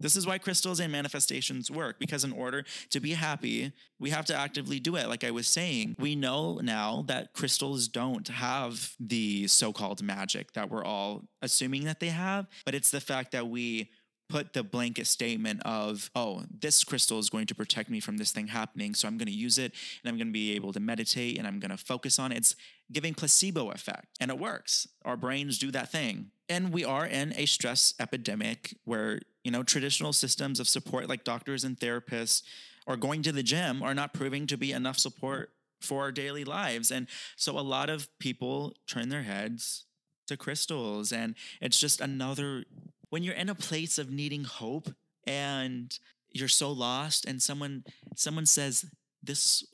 This 0.00 0.14
is 0.14 0.26
why 0.26 0.38
crystals 0.38 0.78
and 0.78 0.92
manifestations 0.92 1.70
work 1.70 1.98
because, 1.98 2.22
in 2.22 2.32
order 2.32 2.64
to 2.90 3.00
be 3.00 3.14
happy, 3.14 3.72
we 3.98 4.10
have 4.10 4.26
to 4.26 4.34
actively 4.34 4.78
do 4.78 4.94
it. 4.94 5.08
Like 5.08 5.24
I 5.24 5.32
was 5.32 5.48
saying, 5.48 5.96
we 5.98 6.14
know 6.14 6.60
now 6.62 7.04
that 7.08 7.32
crystals 7.32 7.88
don't 7.88 8.28
have 8.28 8.94
the 9.00 9.48
so 9.48 9.72
called 9.72 10.02
magic 10.02 10.52
that 10.52 10.70
we're 10.70 10.84
all 10.84 11.24
assuming 11.42 11.84
that 11.84 11.98
they 11.98 12.10
have, 12.10 12.46
but 12.64 12.76
it's 12.76 12.92
the 12.92 13.00
fact 13.00 13.32
that 13.32 13.48
we 13.48 13.90
put 14.28 14.52
the 14.52 14.62
blanket 14.62 15.06
statement 15.06 15.62
of, 15.64 16.10
oh, 16.14 16.42
this 16.60 16.84
crystal 16.84 17.18
is 17.18 17.30
going 17.30 17.46
to 17.46 17.54
protect 17.54 17.88
me 17.88 18.00
from 18.00 18.18
this 18.18 18.30
thing 18.30 18.48
happening. 18.48 18.94
So 18.94 19.08
I'm 19.08 19.16
going 19.16 19.28
to 19.28 19.32
use 19.32 19.58
it 19.58 19.72
and 20.02 20.10
I'm 20.10 20.16
going 20.16 20.28
to 20.28 20.32
be 20.32 20.54
able 20.54 20.72
to 20.72 20.80
meditate 20.80 21.38
and 21.38 21.46
I'm 21.46 21.58
going 21.58 21.70
to 21.70 21.76
focus 21.76 22.18
on 22.18 22.32
it. 22.32 22.38
It's 22.38 22.56
giving 22.92 23.14
placebo 23.14 23.70
effect 23.70 24.06
and 24.20 24.30
it 24.30 24.38
works. 24.38 24.86
Our 25.04 25.16
brains 25.16 25.58
do 25.58 25.70
that 25.70 25.90
thing. 25.90 26.30
And 26.48 26.72
we 26.72 26.84
are 26.84 27.06
in 27.06 27.32
a 27.36 27.46
stress 27.46 27.94
epidemic 27.98 28.76
where, 28.84 29.20
you 29.44 29.50
know, 29.50 29.62
traditional 29.62 30.12
systems 30.12 30.60
of 30.60 30.68
support 30.68 31.08
like 31.08 31.24
doctors 31.24 31.64
and 31.64 31.78
therapists 31.78 32.42
or 32.86 32.96
going 32.96 33.22
to 33.22 33.32
the 33.32 33.42
gym 33.42 33.82
are 33.82 33.94
not 33.94 34.14
proving 34.14 34.46
to 34.46 34.56
be 34.56 34.72
enough 34.72 34.98
support 34.98 35.50
for 35.80 36.02
our 36.02 36.12
daily 36.12 36.44
lives. 36.44 36.90
And 36.90 37.06
so 37.36 37.58
a 37.58 37.60
lot 37.60 37.90
of 37.90 38.08
people 38.18 38.74
turn 38.86 39.08
their 39.08 39.22
heads 39.22 39.84
to 40.26 40.36
crystals 40.36 41.12
and 41.12 41.34
it's 41.60 41.80
just 41.80 42.00
another 42.00 42.64
when 43.10 43.22
you're 43.22 43.34
in 43.34 43.48
a 43.48 43.54
place 43.54 43.98
of 43.98 44.10
needing 44.10 44.44
hope 44.44 44.88
and 45.26 45.98
you're 46.30 46.48
so 46.48 46.70
lost 46.70 47.24
and 47.24 47.42
someone 47.42 47.84
someone 48.14 48.46
says 48.46 48.84
this 49.22 49.64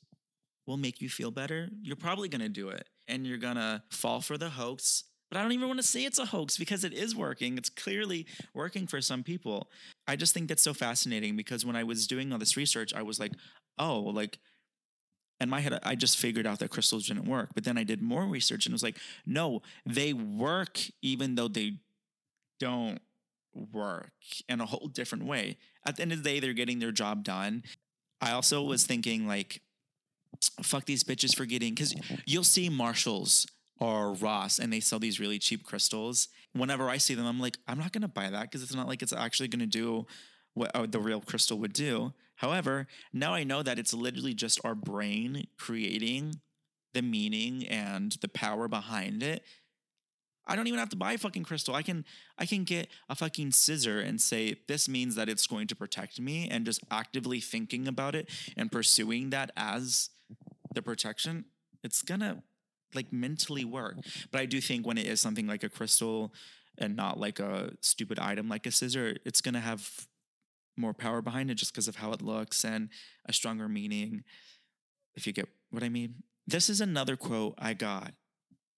will 0.67 0.77
make 0.77 1.01
you 1.01 1.09
feel 1.09 1.31
better 1.31 1.69
you're 1.83 1.97
probably 1.97 2.29
going 2.29 2.41
to 2.41 2.49
do 2.49 2.69
it 2.69 2.89
and 3.09 3.27
you're 3.27 3.39
going 3.39 3.57
to 3.57 3.83
fall 3.91 4.21
for 4.21 4.39
the 4.39 4.51
hoax 4.51 5.05
but 5.35 5.41
I 5.41 5.43
don't 5.43 5.53
even 5.53 5.67
want 5.67 5.81
to 5.81 5.87
say 5.87 6.05
it's 6.05 6.21
a 6.21 6.27
hoax 6.27 6.57
because 6.59 6.85
it 6.85 6.93
is 6.93 7.17
working. 7.17 7.59
It's 7.59 7.69
clearly 7.69 8.25
working 8.55 8.87
for 8.87 9.01
some 9.01 9.25
people. 9.25 9.69
I 10.07 10.15
just 10.15 10.33
think 10.33 10.49
that's 10.49 10.63
so 10.63 10.73
fascinating 10.73 11.37
because 11.37 11.67
when 11.67 11.75
I 11.75 11.83
was 11.83 12.07
doing 12.07 12.33
all 12.33 12.39
this 12.39 12.57
research, 12.57 12.95
I 12.95 13.03
was 13.03 13.19
like, 13.19 13.33
oh, 13.77 13.99
like, 14.01 14.39
in 15.41 15.49
my 15.49 15.59
head, 15.59 15.77
I 15.83 15.97
just 15.97 16.19
figured 16.19 16.47
out 16.47 16.61
that 16.61 16.71
crystals 16.71 17.09
didn't 17.09 17.29
work. 17.29 17.51
But 17.53 17.65
then 17.65 17.77
I 17.77 17.83
did 17.83 18.01
more 18.01 18.25
research 18.27 18.67
and 18.67 18.73
was 18.73 18.85
like, 18.85 18.97
no, 19.27 19.63
they 19.85 20.13
work 20.13 20.79
even 21.03 21.35
though 21.35 21.49
they 21.49 21.79
don't 22.61 23.01
work 23.55 24.13
in 24.49 24.61
a 24.61 24.67
whole 24.67 24.89
different 24.89 25.25
way. 25.25 25.57
At 25.87 25.97
the 25.97 26.03
end 26.03 26.13
of 26.13 26.23
the 26.23 26.29
day, 26.29 26.41
they're 26.41 26.53
getting 26.53 26.79
their 26.79 26.93
job 26.93 27.25
done. 27.25 27.63
I 28.21 28.33
also 28.33 28.63
was 28.63 28.85
thinking 28.85 29.27
like, 29.27 29.61
fuck 30.63 30.87
these 30.87 31.05
bitches 31.05 31.35
for 31.35 31.45
getting 31.45 31.75
because 31.75 31.95
you'll 32.27 32.45
see 32.45 32.69
Marshalls 32.69 33.47
or 33.79 34.13
Ross 34.15 34.59
and 34.59 34.73
they 34.73 34.81
sell 34.81 34.99
these 34.99 35.21
really 35.21 35.39
cheap 35.39 35.65
crystals. 35.65 36.29
Whenever 36.53 36.89
I 36.89 36.97
see 36.99 37.15
them, 37.15 37.27
I'm 37.27 37.41
like, 37.41 37.59
I'm 37.67 37.79
not 37.79 37.93
gonna 37.93 38.09
buy 38.09 38.31
that 38.31 38.43
because 38.43 38.63
it's 38.63 38.75
not 38.75 38.89
like 38.89 39.03
it's 39.03 39.13
actually 39.13 39.49
gonna 39.49 39.67
do 39.67 40.07
what 40.55 40.71
uh, 40.75 40.87
the 40.89 41.01
real 41.01 41.21
crystal 41.21 41.59
would 41.59 41.73
do. 41.73 42.13
However, 42.37 42.87
now 43.13 43.35
I 43.35 43.45
know 43.45 43.63
that 43.63 43.79
it's 43.79 43.95
literally 43.95 44.35
just 44.35 44.61
our 44.65 44.75
brain 44.75 45.47
creating 45.59 46.41
the 46.93 47.03
meaning 47.03 47.67
and 47.67 48.13
the 48.21 48.29
power 48.29 48.69
behind 48.69 49.23
it 49.23 49.43
I 50.47 50.57
don't 50.57 50.67
even 50.67 50.79
have 50.79 50.91
to 50.91 50.97
buy 50.97 51.15
a 51.15 51.19
fucking 51.19 51.45
crystal. 51.45 51.75
I 51.75 51.83
can 51.83 52.05
I 52.39 52.47
can 52.47 52.65
get 52.65 52.89
a 53.09 53.15
fucking 53.15 53.53
scissor 53.53 54.01
and 54.01 54.21
say 54.21 54.57
this 54.69 54.89
means 54.89 55.15
that 55.15 55.29
it's 55.29 55.47
going 55.47 55.67
to 55.69 55.77
protect 55.77 56.21
me 56.21 56.49
and 56.51 56.65
just 56.65 56.81
actively 56.91 57.41
thinking 57.41 57.89
about 57.89 58.15
it 58.15 58.29
and 58.57 58.71
pursuing 58.71 59.31
that 59.31 59.51
as 59.57 60.11
the 60.75 60.83
protection, 60.83 61.47
it's 61.83 62.03
gonna 62.03 62.43
like 62.95 63.13
mentally 63.13 63.65
work. 63.65 63.97
But 64.31 64.41
I 64.41 64.47
do 64.47 64.61
think 64.61 64.87
when 64.87 64.99
it 64.99 65.07
is 65.07 65.21
something 65.21 65.47
like 65.47 65.65
a 65.65 65.69
crystal 65.69 66.33
and 66.79 66.97
not 66.97 67.19
like 67.19 67.39
a 67.39 67.73
stupid 67.81 68.19
item 68.19 68.49
like 68.49 68.67
a 68.67 68.71
scissor, 68.71 69.17
it's 69.25 69.41
gonna 69.41 69.61
have 69.61 70.07
more 70.77 70.93
power 70.93 71.23
behind 71.23 71.51
it 71.51 71.55
just 71.55 71.73
because 71.73 71.89
of 71.89 71.97
how 71.97 72.13
it 72.13 72.21
looks 72.21 72.65
and 72.65 72.89
a 73.27 73.33
stronger 73.33 73.69
meaning, 73.69 74.25
if 75.15 75.27
you 75.27 75.33
get 75.33 75.49
what 75.71 75.83
I 75.83 75.89
mean. 75.89 76.23
This 76.47 76.69
is 76.69 76.81
another 76.81 77.17
quote 77.17 77.55
I 77.59 77.75
got. 77.75 78.13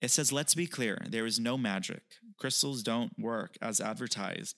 It 0.00 0.10
says, 0.10 0.32
Let's 0.32 0.54
be 0.54 0.66
clear, 0.66 0.98
there 1.08 1.26
is 1.26 1.38
no 1.38 1.56
magic. 1.56 2.02
Crystals 2.38 2.82
don't 2.82 3.18
work 3.18 3.56
as 3.62 3.80
advertised, 3.80 4.56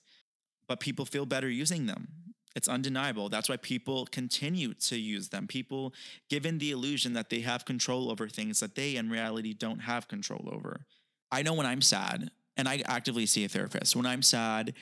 but 0.67 0.79
people 0.79 1.05
feel 1.05 1.25
better 1.25 1.49
using 1.49 1.85
them. 1.85 2.07
It's 2.55 2.67
undeniable. 2.67 3.29
That's 3.29 3.47
why 3.47 3.57
people 3.57 4.05
continue 4.07 4.73
to 4.73 4.97
use 4.97 5.29
them. 5.29 5.47
People 5.47 5.93
given 6.29 6.57
the 6.57 6.71
illusion 6.71 7.13
that 7.13 7.29
they 7.29 7.41
have 7.41 7.63
control 7.63 8.11
over 8.11 8.27
things 8.27 8.59
that 8.59 8.75
they 8.75 8.95
in 8.95 9.09
reality 9.09 9.53
don't 9.53 9.79
have 9.79 10.07
control 10.07 10.49
over. 10.51 10.85
I 11.31 11.43
know 11.43 11.53
when 11.53 11.67
I'm 11.67 11.81
sad, 11.81 12.31
and 12.57 12.67
I 12.67 12.83
actively 12.85 13.25
see 13.25 13.45
a 13.45 13.47
therapist, 13.47 13.95
when 13.95 14.05
I'm 14.05 14.21
sad 14.21 14.73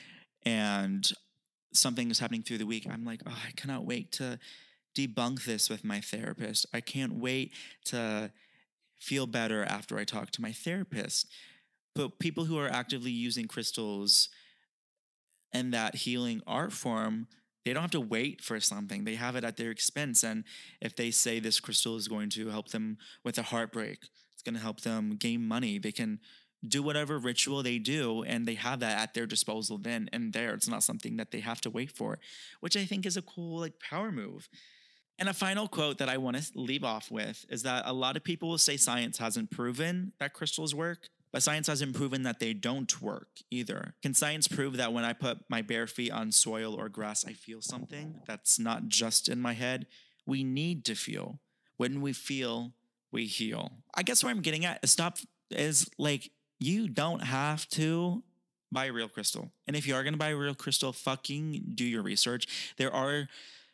and 0.44 1.08
something 1.72 2.10
is 2.10 2.18
happening 2.18 2.42
through 2.42 2.58
the 2.58 2.66
week, 2.66 2.88
I'm 2.90 3.04
like, 3.04 3.20
oh, 3.26 3.38
I 3.46 3.52
cannot 3.52 3.84
wait 3.84 4.10
to 4.12 4.38
debunk 4.96 5.44
this 5.44 5.70
with 5.70 5.84
my 5.84 6.00
therapist. 6.00 6.66
I 6.72 6.80
can't 6.80 7.14
wait 7.14 7.52
to 7.86 8.32
feel 8.98 9.26
better 9.26 9.64
after 9.64 9.98
I 9.98 10.04
talk 10.04 10.30
to 10.32 10.42
my 10.42 10.52
therapist. 10.52 11.26
But 11.94 12.18
people 12.18 12.44
who 12.44 12.58
are 12.58 12.68
actively 12.68 13.10
using 13.10 13.46
crystals 13.46 14.28
and 15.52 15.72
that 15.72 15.96
healing 15.96 16.42
art 16.46 16.72
form, 16.72 17.26
they 17.64 17.72
don't 17.72 17.82
have 17.82 17.90
to 17.92 18.00
wait 18.00 18.42
for 18.42 18.60
something. 18.60 19.04
They 19.04 19.14
have 19.16 19.36
it 19.36 19.44
at 19.44 19.56
their 19.56 19.70
expense. 19.70 20.22
And 20.22 20.44
if 20.80 20.94
they 20.94 21.10
say 21.10 21.40
this 21.40 21.60
crystal 21.60 21.96
is 21.96 22.08
going 22.08 22.30
to 22.30 22.48
help 22.48 22.68
them 22.68 22.98
with 23.24 23.38
a 23.38 23.42
heartbreak, 23.42 23.98
it's 24.32 24.42
going 24.42 24.54
to 24.54 24.60
help 24.60 24.82
them 24.82 25.16
gain 25.16 25.46
money, 25.46 25.78
they 25.78 25.92
can 25.92 26.20
do 26.66 26.82
whatever 26.82 27.18
ritual 27.18 27.62
they 27.62 27.78
do 27.78 28.22
and 28.24 28.46
they 28.46 28.54
have 28.54 28.80
that 28.80 28.98
at 28.98 29.14
their 29.14 29.26
disposal 29.26 29.78
then 29.78 30.08
and 30.12 30.32
there. 30.32 30.54
It's 30.54 30.68
not 30.68 30.82
something 30.82 31.16
that 31.16 31.30
they 31.30 31.40
have 31.40 31.60
to 31.62 31.70
wait 31.70 31.90
for, 31.92 32.18
which 32.60 32.76
I 32.76 32.84
think 32.84 33.06
is 33.06 33.16
a 33.16 33.22
cool 33.22 33.60
like 33.60 33.78
power 33.78 34.10
move. 34.10 34.48
And 35.18 35.28
a 35.28 35.34
final 35.34 35.66
quote 35.66 35.98
that 35.98 36.08
I 36.08 36.16
want 36.16 36.36
to 36.36 36.50
leave 36.54 36.84
off 36.84 37.10
with 37.10 37.44
is 37.48 37.64
that 37.64 37.82
a 37.86 37.92
lot 37.92 38.16
of 38.16 38.22
people 38.22 38.48
will 38.48 38.58
say 38.58 38.76
science 38.76 39.18
hasn't 39.18 39.50
proven 39.50 40.12
that 40.20 40.32
crystals 40.32 40.74
work, 40.74 41.08
but 41.32 41.42
science 41.42 41.66
hasn't 41.66 41.94
proven 41.94 42.22
that 42.22 42.38
they 42.38 42.52
don't 42.52 43.02
work 43.02 43.28
either. 43.50 43.94
Can 44.00 44.14
science 44.14 44.46
prove 44.46 44.76
that 44.76 44.92
when 44.92 45.04
I 45.04 45.12
put 45.12 45.38
my 45.48 45.60
bare 45.60 45.88
feet 45.88 46.12
on 46.12 46.30
soil 46.30 46.74
or 46.74 46.88
grass, 46.88 47.24
I 47.26 47.32
feel 47.32 47.60
something 47.60 48.20
that's 48.26 48.58
not 48.58 48.86
just 48.86 49.28
in 49.28 49.40
my 49.40 49.54
head? 49.54 49.86
We 50.24 50.44
need 50.44 50.84
to 50.84 50.94
feel. 50.94 51.40
When 51.76 52.00
we 52.00 52.12
feel, 52.12 52.72
we 53.10 53.26
heal. 53.26 53.72
I 53.94 54.04
guess 54.04 54.22
where 54.22 54.32
I'm 54.32 54.40
getting 54.40 54.64
at 54.64 54.78
is 54.82 54.92
stop 54.92 55.18
is 55.50 55.90
like 55.98 56.30
you 56.60 56.88
don't 56.88 57.20
have 57.20 57.68
to 57.70 58.22
buy 58.70 58.86
a 58.86 58.92
real 58.92 59.08
crystal. 59.08 59.50
And 59.66 59.76
if 59.76 59.86
you 59.86 59.94
are 59.94 60.02
going 60.02 60.12
to 60.14 60.18
buy 60.18 60.30
a 60.30 60.36
real 60.36 60.54
crystal, 60.54 60.92
fucking 60.92 61.72
do 61.74 61.84
your 61.84 62.02
research. 62.02 62.74
There 62.76 62.92
are 62.92 63.28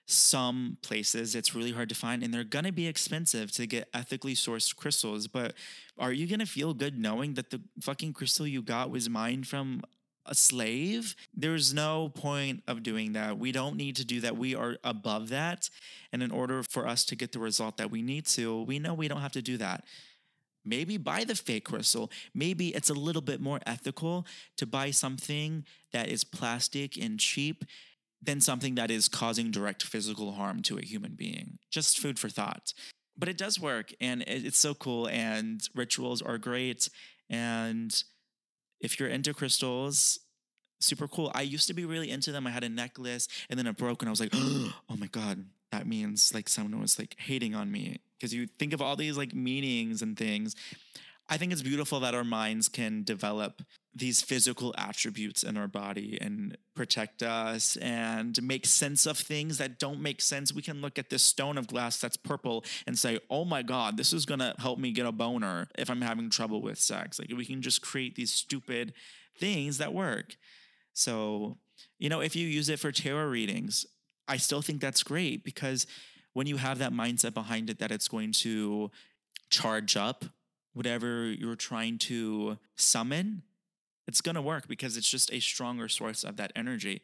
some 0.06 0.76
places 0.82 1.34
it's 1.34 1.54
really 1.54 1.72
hard 1.72 1.88
to 1.88 1.94
find 1.94 2.22
and 2.22 2.32
they're 2.32 2.44
going 2.44 2.64
to 2.64 2.72
be 2.72 2.86
expensive 2.86 3.50
to 3.50 3.66
get 3.66 3.88
ethically 3.94 4.34
sourced 4.34 4.76
crystals 4.76 5.26
but 5.26 5.54
are 5.98 6.12
you 6.12 6.26
going 6.26 6.40
to 6.40 6.46
feel 6.46 6.74
good 6.74 6.98
knowing 6.98 7.34
that 7.34 7.50
the 7.50 7.60
fucking 7.80 8.12
crystal 8.12 8.46
you 8.46 8.60
got 8.60 8.90
was 8.90 9.08
mined 9.08 9.46
from 9.46 9.82
a 10.26 10.34
slave? 10.34 11.14
There's 11.34 11.74
no 11.74 12.08
point 12.08 12.62
of 12.66 12.82
doing 12.82 13.12
that. 13.12 13.38
We 13.38 13.52
don't 13.52 13.76
need 13.76 13.96
to 13.96 14.04
do 14.04 14.20
that. 14.20 14.36
We 14.36 14.54
are 14.54 14.76
above 14.82 15.28
that 15.28 15.68
and 16.12 16.22
in 16.22 16.30
order 16.30 16.62
for 16.62 16.86
us 16.86 17.04
to 17.06 17.16
get 17.16 17.32
the 17.32 17.38
result 17.38 17.76
that 17.76 17.90
we 17.90 18.02
need 18.02 18.26
to 18.26 18.62
we 18.62 18.78
know 18.78 18.94
we 18.94 19.08
don't 19.08 19.20
have 19.20 19.32
to 19.32 19.42
do 19.42 19.56
that. 19.58 19.84
Maybe 20.66 20.96
buy 20.96 21.24
the 21.24 21.34
fake 21.34 21.66
crystal. 21.66 22.10
Maybe 22.34 22.68
it's 22.68 22.88
a 22.88 22.94
little 22.94 23.20
bit 23.20 23.40
more 23.40 23.60
ethical 23.66 24.26
to 24.56 24.66
buy 24.66 24.92
something 24.92 25.66
that 25.92 26.08
is 26.08 26.24
plastic 26.24 26.96
and 26.96 27.20
cheap 27.20 27.64
than 28.24 28.40
something 28.40 28.74
that 28.76 28.90
is 28.90 29.08
causing 29.08 29.50
direct 29.50 29.82
physical 29.82 30.32
harm 30.32 30.62
to 30.62 30.78
a 30.78 30.84
human 30.84 31.14
being. 31.14 31.58
Just 31.70 31.98
food 31.98 32.18
for 32.18 32.28
thought. 32.28 32.72
But 33.16 33.28
it 33.28 33.38
does 33.38 33.60
work 33.60 33.92
and 34.00 34.22
it's 34.26 34.58
so 34.58 34.74
cool, 34.74 35.08
and 35.08 35.60
rituals 35.74 36.20
are 36.20 36.38
great. 36.38 36.88
And 37.30 37.94
if 38.80 38.98
you're 38.98 39.08
into 39.08 39.32
crystals, 39.32 40.18
super 40.80 41.08
cool. 41.08 41.30
I 41.34 41.42
used 41.42 41.68
to 41.68 41.74
be 41.74 41.84
really 41.84 42.10
into 42.10 42.32
them. 42.32 42.46
I 42.46 42.50
had 42.50 42.64
a 42.64 42.68
necklace 42.68 43.28
and 43.48 43.58
then 43.58 43.66
it 43.66 43.76
broke, 43.76 44.02
and 44.02 44.08
I 44.08 44.10
was 44.10 44.20
like, 44.20 44.32
oh 44.34 44.72
my 44.96 45.06
God, 45.06 45.44
that 45.70 45.86
means 45.86 46.32
like 46.34 46.48
someone 46.48 46.80
was 46.80 46.98
like 46.98 47.16
hating 47.18 47.54
on 47.54 47.70
me 47.70 48.00
because 48.18 48.34
you 48.34 48.46
think 48.46 48.72
of 48.72 48.82
all 48.82 48.96
these 48.96 49.16
like 49.16 49.34
meanings 49.34 50.02
and 50.02 50.16
things. 50.16 50.54
I 51.28 51.36
think 51.36 51.52
it's 51.52 51.62
beautiful 51.62 52.00
that 52.00 52.14
our 52.14 52.24
minds 52.24 52.68
can 52.68 53.02
develop 53.02 53.62
these 53.94 54.20
physical 54.22 54.74
attributes 54.76 55.42
in 55.42 55.56
our 55.56 55.68
body 55.68 56.18
and 56.20 56.56
protect 56.74 57.22
us 57.22 57.76
and 57.76 58.42
make 58.42 58.66
sense 58.66 59.06
of 59.06 59.16
things 59.16 59.58
that 59.58 59.78
don't 59.78 60.00
make 60.00 60.20
sense. 60.20 60.52
We 60.52 60.62
can 60.62 60.80
look 60.80 60.98
at 60.98 61.10
this 61.10 61.22
stone 61.22 61.56
of 61.56 61.68
glass 61.68 61.98
that's 61.98 62.16
purple 62.16 62.64
and 62.86 62.98
say, 62.98 63.20
oh 63.30 63.44
my 63.44 63.62
God, 63.62 63.96
this 63.96 64.12
is 64.12 64.26
gonna 64.26 64.54
help 64.58 64.78
me 64.78 64.90
get 64.90 65.06
a 65.06 65.12
boner 65.12 65.68
if 65.78 65.88
I'm 65.90 66.00
having 66.00 66.28
trouble 66.28 66.60
with 66.60 66.78
sex. 66.78 67.18
Like 67.18 67.32
we 67.36 67.44
can 67.44 67.62
just 67.62 67.82
create 67.82 68.16
these 68.16 68.32
stupid 68.32 68.94
things 69.38 69.78
that 69.78 69.94
work. 69.94 70.36
So, 70.92 71.58
you 71.98 72.08
know, 72.08 72.20
if 72.20 72.34
you 72.34 72.46
use 72.46 72.68
it 72.68 72.80
for 72.80 72.90
tarot 72.90 73.28
readings, 73.28 73.86
I 74.26 74.38
still 74.38 74.62
think 74.62 74.80
that's 74.80 75.02
great 75.02 75.44
because 75.44 75.86
when 76.32 76.46
you 76.46 76.56
have 76.56 76.78
that 76.78 76.92
mindset 76.92 77.34
behind 77.34 77.70
it 77.70 77.78
that 77.78 77.92
it's 77.92 78.08
going 78.08 78.32
to 78.32 78.90
charge 79.50 79.96
up 79.96 80.24
whatever 80.72 81.26
you're 81.26 81.54
trying 81.56 81.98
to 81.98 82.58
summon, 82.76 83.42
it's 84.06 84.20
going 84.20 84.34
to 84.34 84.42
work 84.42 84.68
because 84.68 84.96
it's 84.96 85.10
just 85.10 85.32
a 85.32 85.40
stronger 85.40 85.88
source 85.88 86.24
of 86.24 86.36
that 86.36 86.52
energy. 86.54 87.02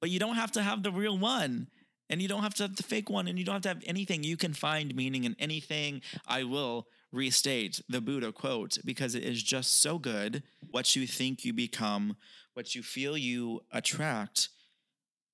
But 0.00 0.10
you 0.10 0.18
don't 0.18 0.36
have 0.36 0.52
to 0.52 0.62
have 0.62 0.82
the 0.82 0.90
real 0.90 1.18
one. 1.18 1.68
And 2.10 2.20
you 2.20 2.28
don't 2.28 2.42
have 2.42 2.52
to 2.54 2.64
have 2.64 2.76
the 2.76 2.82
fake 2.82 3.08
one, 3.08 3.26
and 3.26 3.38
you 3.38 3.44
don't 3.44 3.54
have 3.54 3.62
to 3.62 3.68
have 3.70 3.82
anything. 3.86 4.22
You 4.22 4.36
can 4.36 4.52
find 4.52 4.94
meaning 4.94 5.24
in 5.24 5.34
anything. 5.38 6.02
I 6.28 6.44
will 6.44 6.86
restate 7.10 7.80
the 7.88 8.02
Buddha 8.02 8.32
quote 8.32 8.76
because 8.84 9.14
it 9.14 9.22
is 9.22 9.42
just 9.42 9.80
so 9.80 9.98
good. 9.98 10.42
What 10.70 10.94
you 10.94 11.06
think 11.06 11.42
you 11.46 11.54
become, 11.54 12.16
what 12.52 12.74
you 12.74 12.82
feel 12.82 13.16
you 13.16 13.62
attract, 13.72 14.50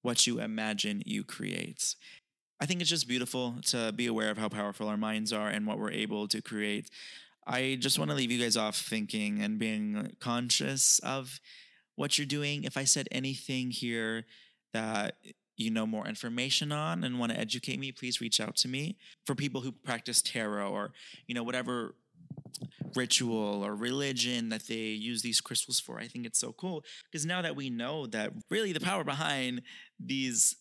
what 0.02 0.28
you 0.28 0.38
imagine 0.38 1.02
you 1.04 1.24
create. 1.24 1.96
I 2.61 2.66
think 2.66 2.80
it's 2.80 2.90
just 2.90 3.08
beautiful 3.08 3.56
to 3.66 3.90
be 3.90 4.06
aware 4.06 4.30
of 4.30 4.38
how 4.38 4.48
powerful 4.48 4.88
our 4.88 4.96
minds 4.96 5.32
are 5.32 5.48
and 5.48 5.66
what 5.66 5.80
we're 5.80 5.90
able 5.90 6.28
to 6.28 6.40
create. 6.40 6.90
I 7.48 7.78
just 7.80 7.98
want 7.98 8.11
to 8.11 8.16
leave 8.16 8.30
you 8.30 8.42
guys 8.42 8.56
off 8.56 8.76
thinking 8.76 9.40
and 9.40 9.58
being 9.58 10.12
conscious 10.20 10.98
of 10.98 11.40
what 11.96 12.18
you're 12.18 12.26
doing. 12.26 12.64
If 12.64 12.76
I 12.76 12.84
said 12.84 13.08
anything 13.11 13.70
here 13.70 14.26
that 14.74 15.16
you 15.56 15.70
know 15.70 15.87
more 15.87 16.06
information 16.06 16.70
on 16.70 17.02
and 17.02 17.18
want 17.18 17.32
to 17.32 17.38
educate 17.38 17.80
me, 17.80 17.90
please 17.90 18.20
reach 18.20 18.38
out 18.38 18.54
to 18.56 18.68
me. 18.68 18.98
For 19.24 19.34
people 19.34 19.62
who 19.62 19.72
practice 19.72 20.20
tarot 20.20 20.70
or, 20.70 20.92
you 21.26 21.34
know, 21.34 21.42
whatever 21.42 21.94
ritual 22.94 23.64
or 23.64 23.74
religion 23.74 24.50
that 24.50 24.66
they 24.66 24.74
use 24.74 25.22
these 25.22 25.40
crystals 25.40 25.80
for. 25.80 25.98
I 25.98 26.06
think 26.06 26.26
it's 26.26 26.38
so 26.38 26.52
cool 26.52 26.84
because 27.11 27.24
now 27.24 27.40
that 27.42 27.56
we 27.56 27.70
know 27.70 28.06
that 28.08 28.32
really 28.50 28.72
the 28.72 28.80
power 28.80 29.04
behind 29.04 29.62
these 29.98 30.56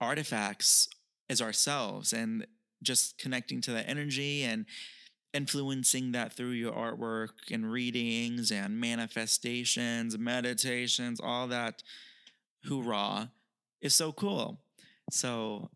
artifacts 0.00 0.88
is 1.28 1.40
ourselves 1.40 2.12
and 2.12 2.46
just 2.82 3.18
connecting 3.18 3.60
to 3.60 3.72
that 3.72 3.88
energy 3.88 4.42
and 4.42 4.66
influencing 5.38 6.10
that 6.12 6.32
through 6.32 6.50
your 6.50 6.72
artwork 6.72 7.52
and 7.52 7.70
readings 7.70 8.50
and 8.50 8.80
manifestations, 8.80 10.18
meditations, 10.18 11.20
all 11.20 11.46
that 11.46 11.84
hoorah 12.64 13.30
is 13.80 13.94
so 13.94 14.10
cool. 14.10 14.58
So 15.12 15.70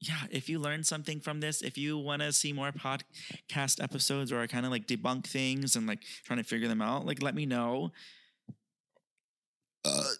yeah, 0.00 0.22
if 0.30 0.48
you 0.48 0.60
learned 0.60 0.86
something 0.86 1.18
from 1.18 1.40
this, 1.40 1.62
if 1.62 1.76
you 1.76 1.98
want 1.98 2.22
to 2.22 2.32
see 2.32 2.52
more 2.52 2.70
podcast 2.70 3.82
episodes 3.82 4.32
where 4.32 4.40
I 4.40 4.46
kind 4.46 4.64
of 4.64 4.70
like 4.70 4.86
debunk 4.86 5.26
things 5.26 5.74
and 5.74 5.88
like 5.88 6.02
trying 6.24 6.38
to 6.38 6.44
figure 6.44 6.68
them 6.68 6.80
out, 6.80 7.04
like 7.04 7.22
let 7.22 7.34
me 7.34 7.46
know. 7.46 7.90
Uh, 9.84 10.12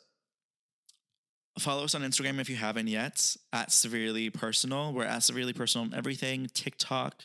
follow 1.60 1.84
us 1.84 1.94
on 1.94 2.02
Instagram 2.02 2.40
if 2.40 2.50
you 2.50 2.56
haven't 2.56 2.88
yet 2.88 3.36
at 3.52 3.70
severely 3.70 4.28
personal. 4.28 4.92
We're 4.92 5.04
at 5.04 5.22
severely 5.22 5.52
personal 5.52 5.86
on 5.86 5.94
everything 5.94 6.48
TikTok, 6.52 7.22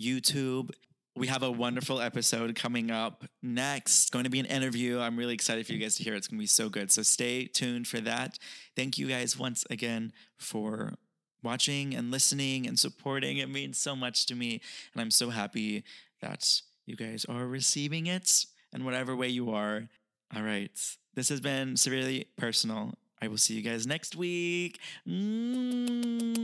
YouTube. 0.00 0.70
We 1.16 1.28
have 1.28 1.42
a 1.44 1.50
wonderful 1.50 2.00
episode 2.00 2.56
coming 2.56 2.90
up 2.90 3.24
next. 3.42 4.04
It's 4.04 4.10
going 4.10 4.24
to 4.24 4.30
be 4.30 4.40
an 4.40 4.46
interview. 4.46 4.98
I'm 4.98 5.16
really 5.16 5.34
excited 5.34 5.66
for 5.66 5.72
you 5.72 5.78
guys 5.78 5.94
to 5.96 6.02
hear. 6.02 6.14
It's 6.14 6.26
going 6.26 6.38
to 6.38 6.42
be 6.42 6.46
so 6.46 6.68
good. 6.68 6.90
So 6.90 7.02
stay 7.02 7.46
tuned 7.46 7.86
for 7.86 8.00
that. 8.00 8.38
Thank 8.74 8.98
you 8.98 9.06
guys 9.06 9.38
once 9.38 9.64
again 9.70 10.12
for 10.36 10.94
watching 11.42 11.94
and 11.94 12.10
listening 12.10 12.66
and 12.66 12.78
supporting. 12.78 13.38
It 13.38 13.48
means 13.48 13.78
so 13.78 13.94
much 13.94 14.26
to 14.26 14.34
me. 14.34 14.60
And 14.92 15.00
I'm 15.02 15.12
so 15.12 15.30
happy 15.30 15.84
that 16.20 16.62
you 16.86 16.96
guys 16.96 17.24
are 17.28 17.46
receiving 17.46 18.06
it 18.06 18.46
in 18.72 18.84
whatever 18.84 19.14
way 19.14 19.28
you 19.28 19.52
are. 19.52 19.88
All 20.34 20.42
right. 20.42 20.72
This 21.14 21.28
has 21.28 21.40
been 21.40 21.76
severely 21.76 22.26
personal. 22.36 22.94
I 23.22 23.28
will 23.28 23.38
see 23.38 23.54
you 23.54 23.62
guys 23.62 23.86
next 23.86 24.16
week. 24.16 24.80
Mm. 25.08 26.34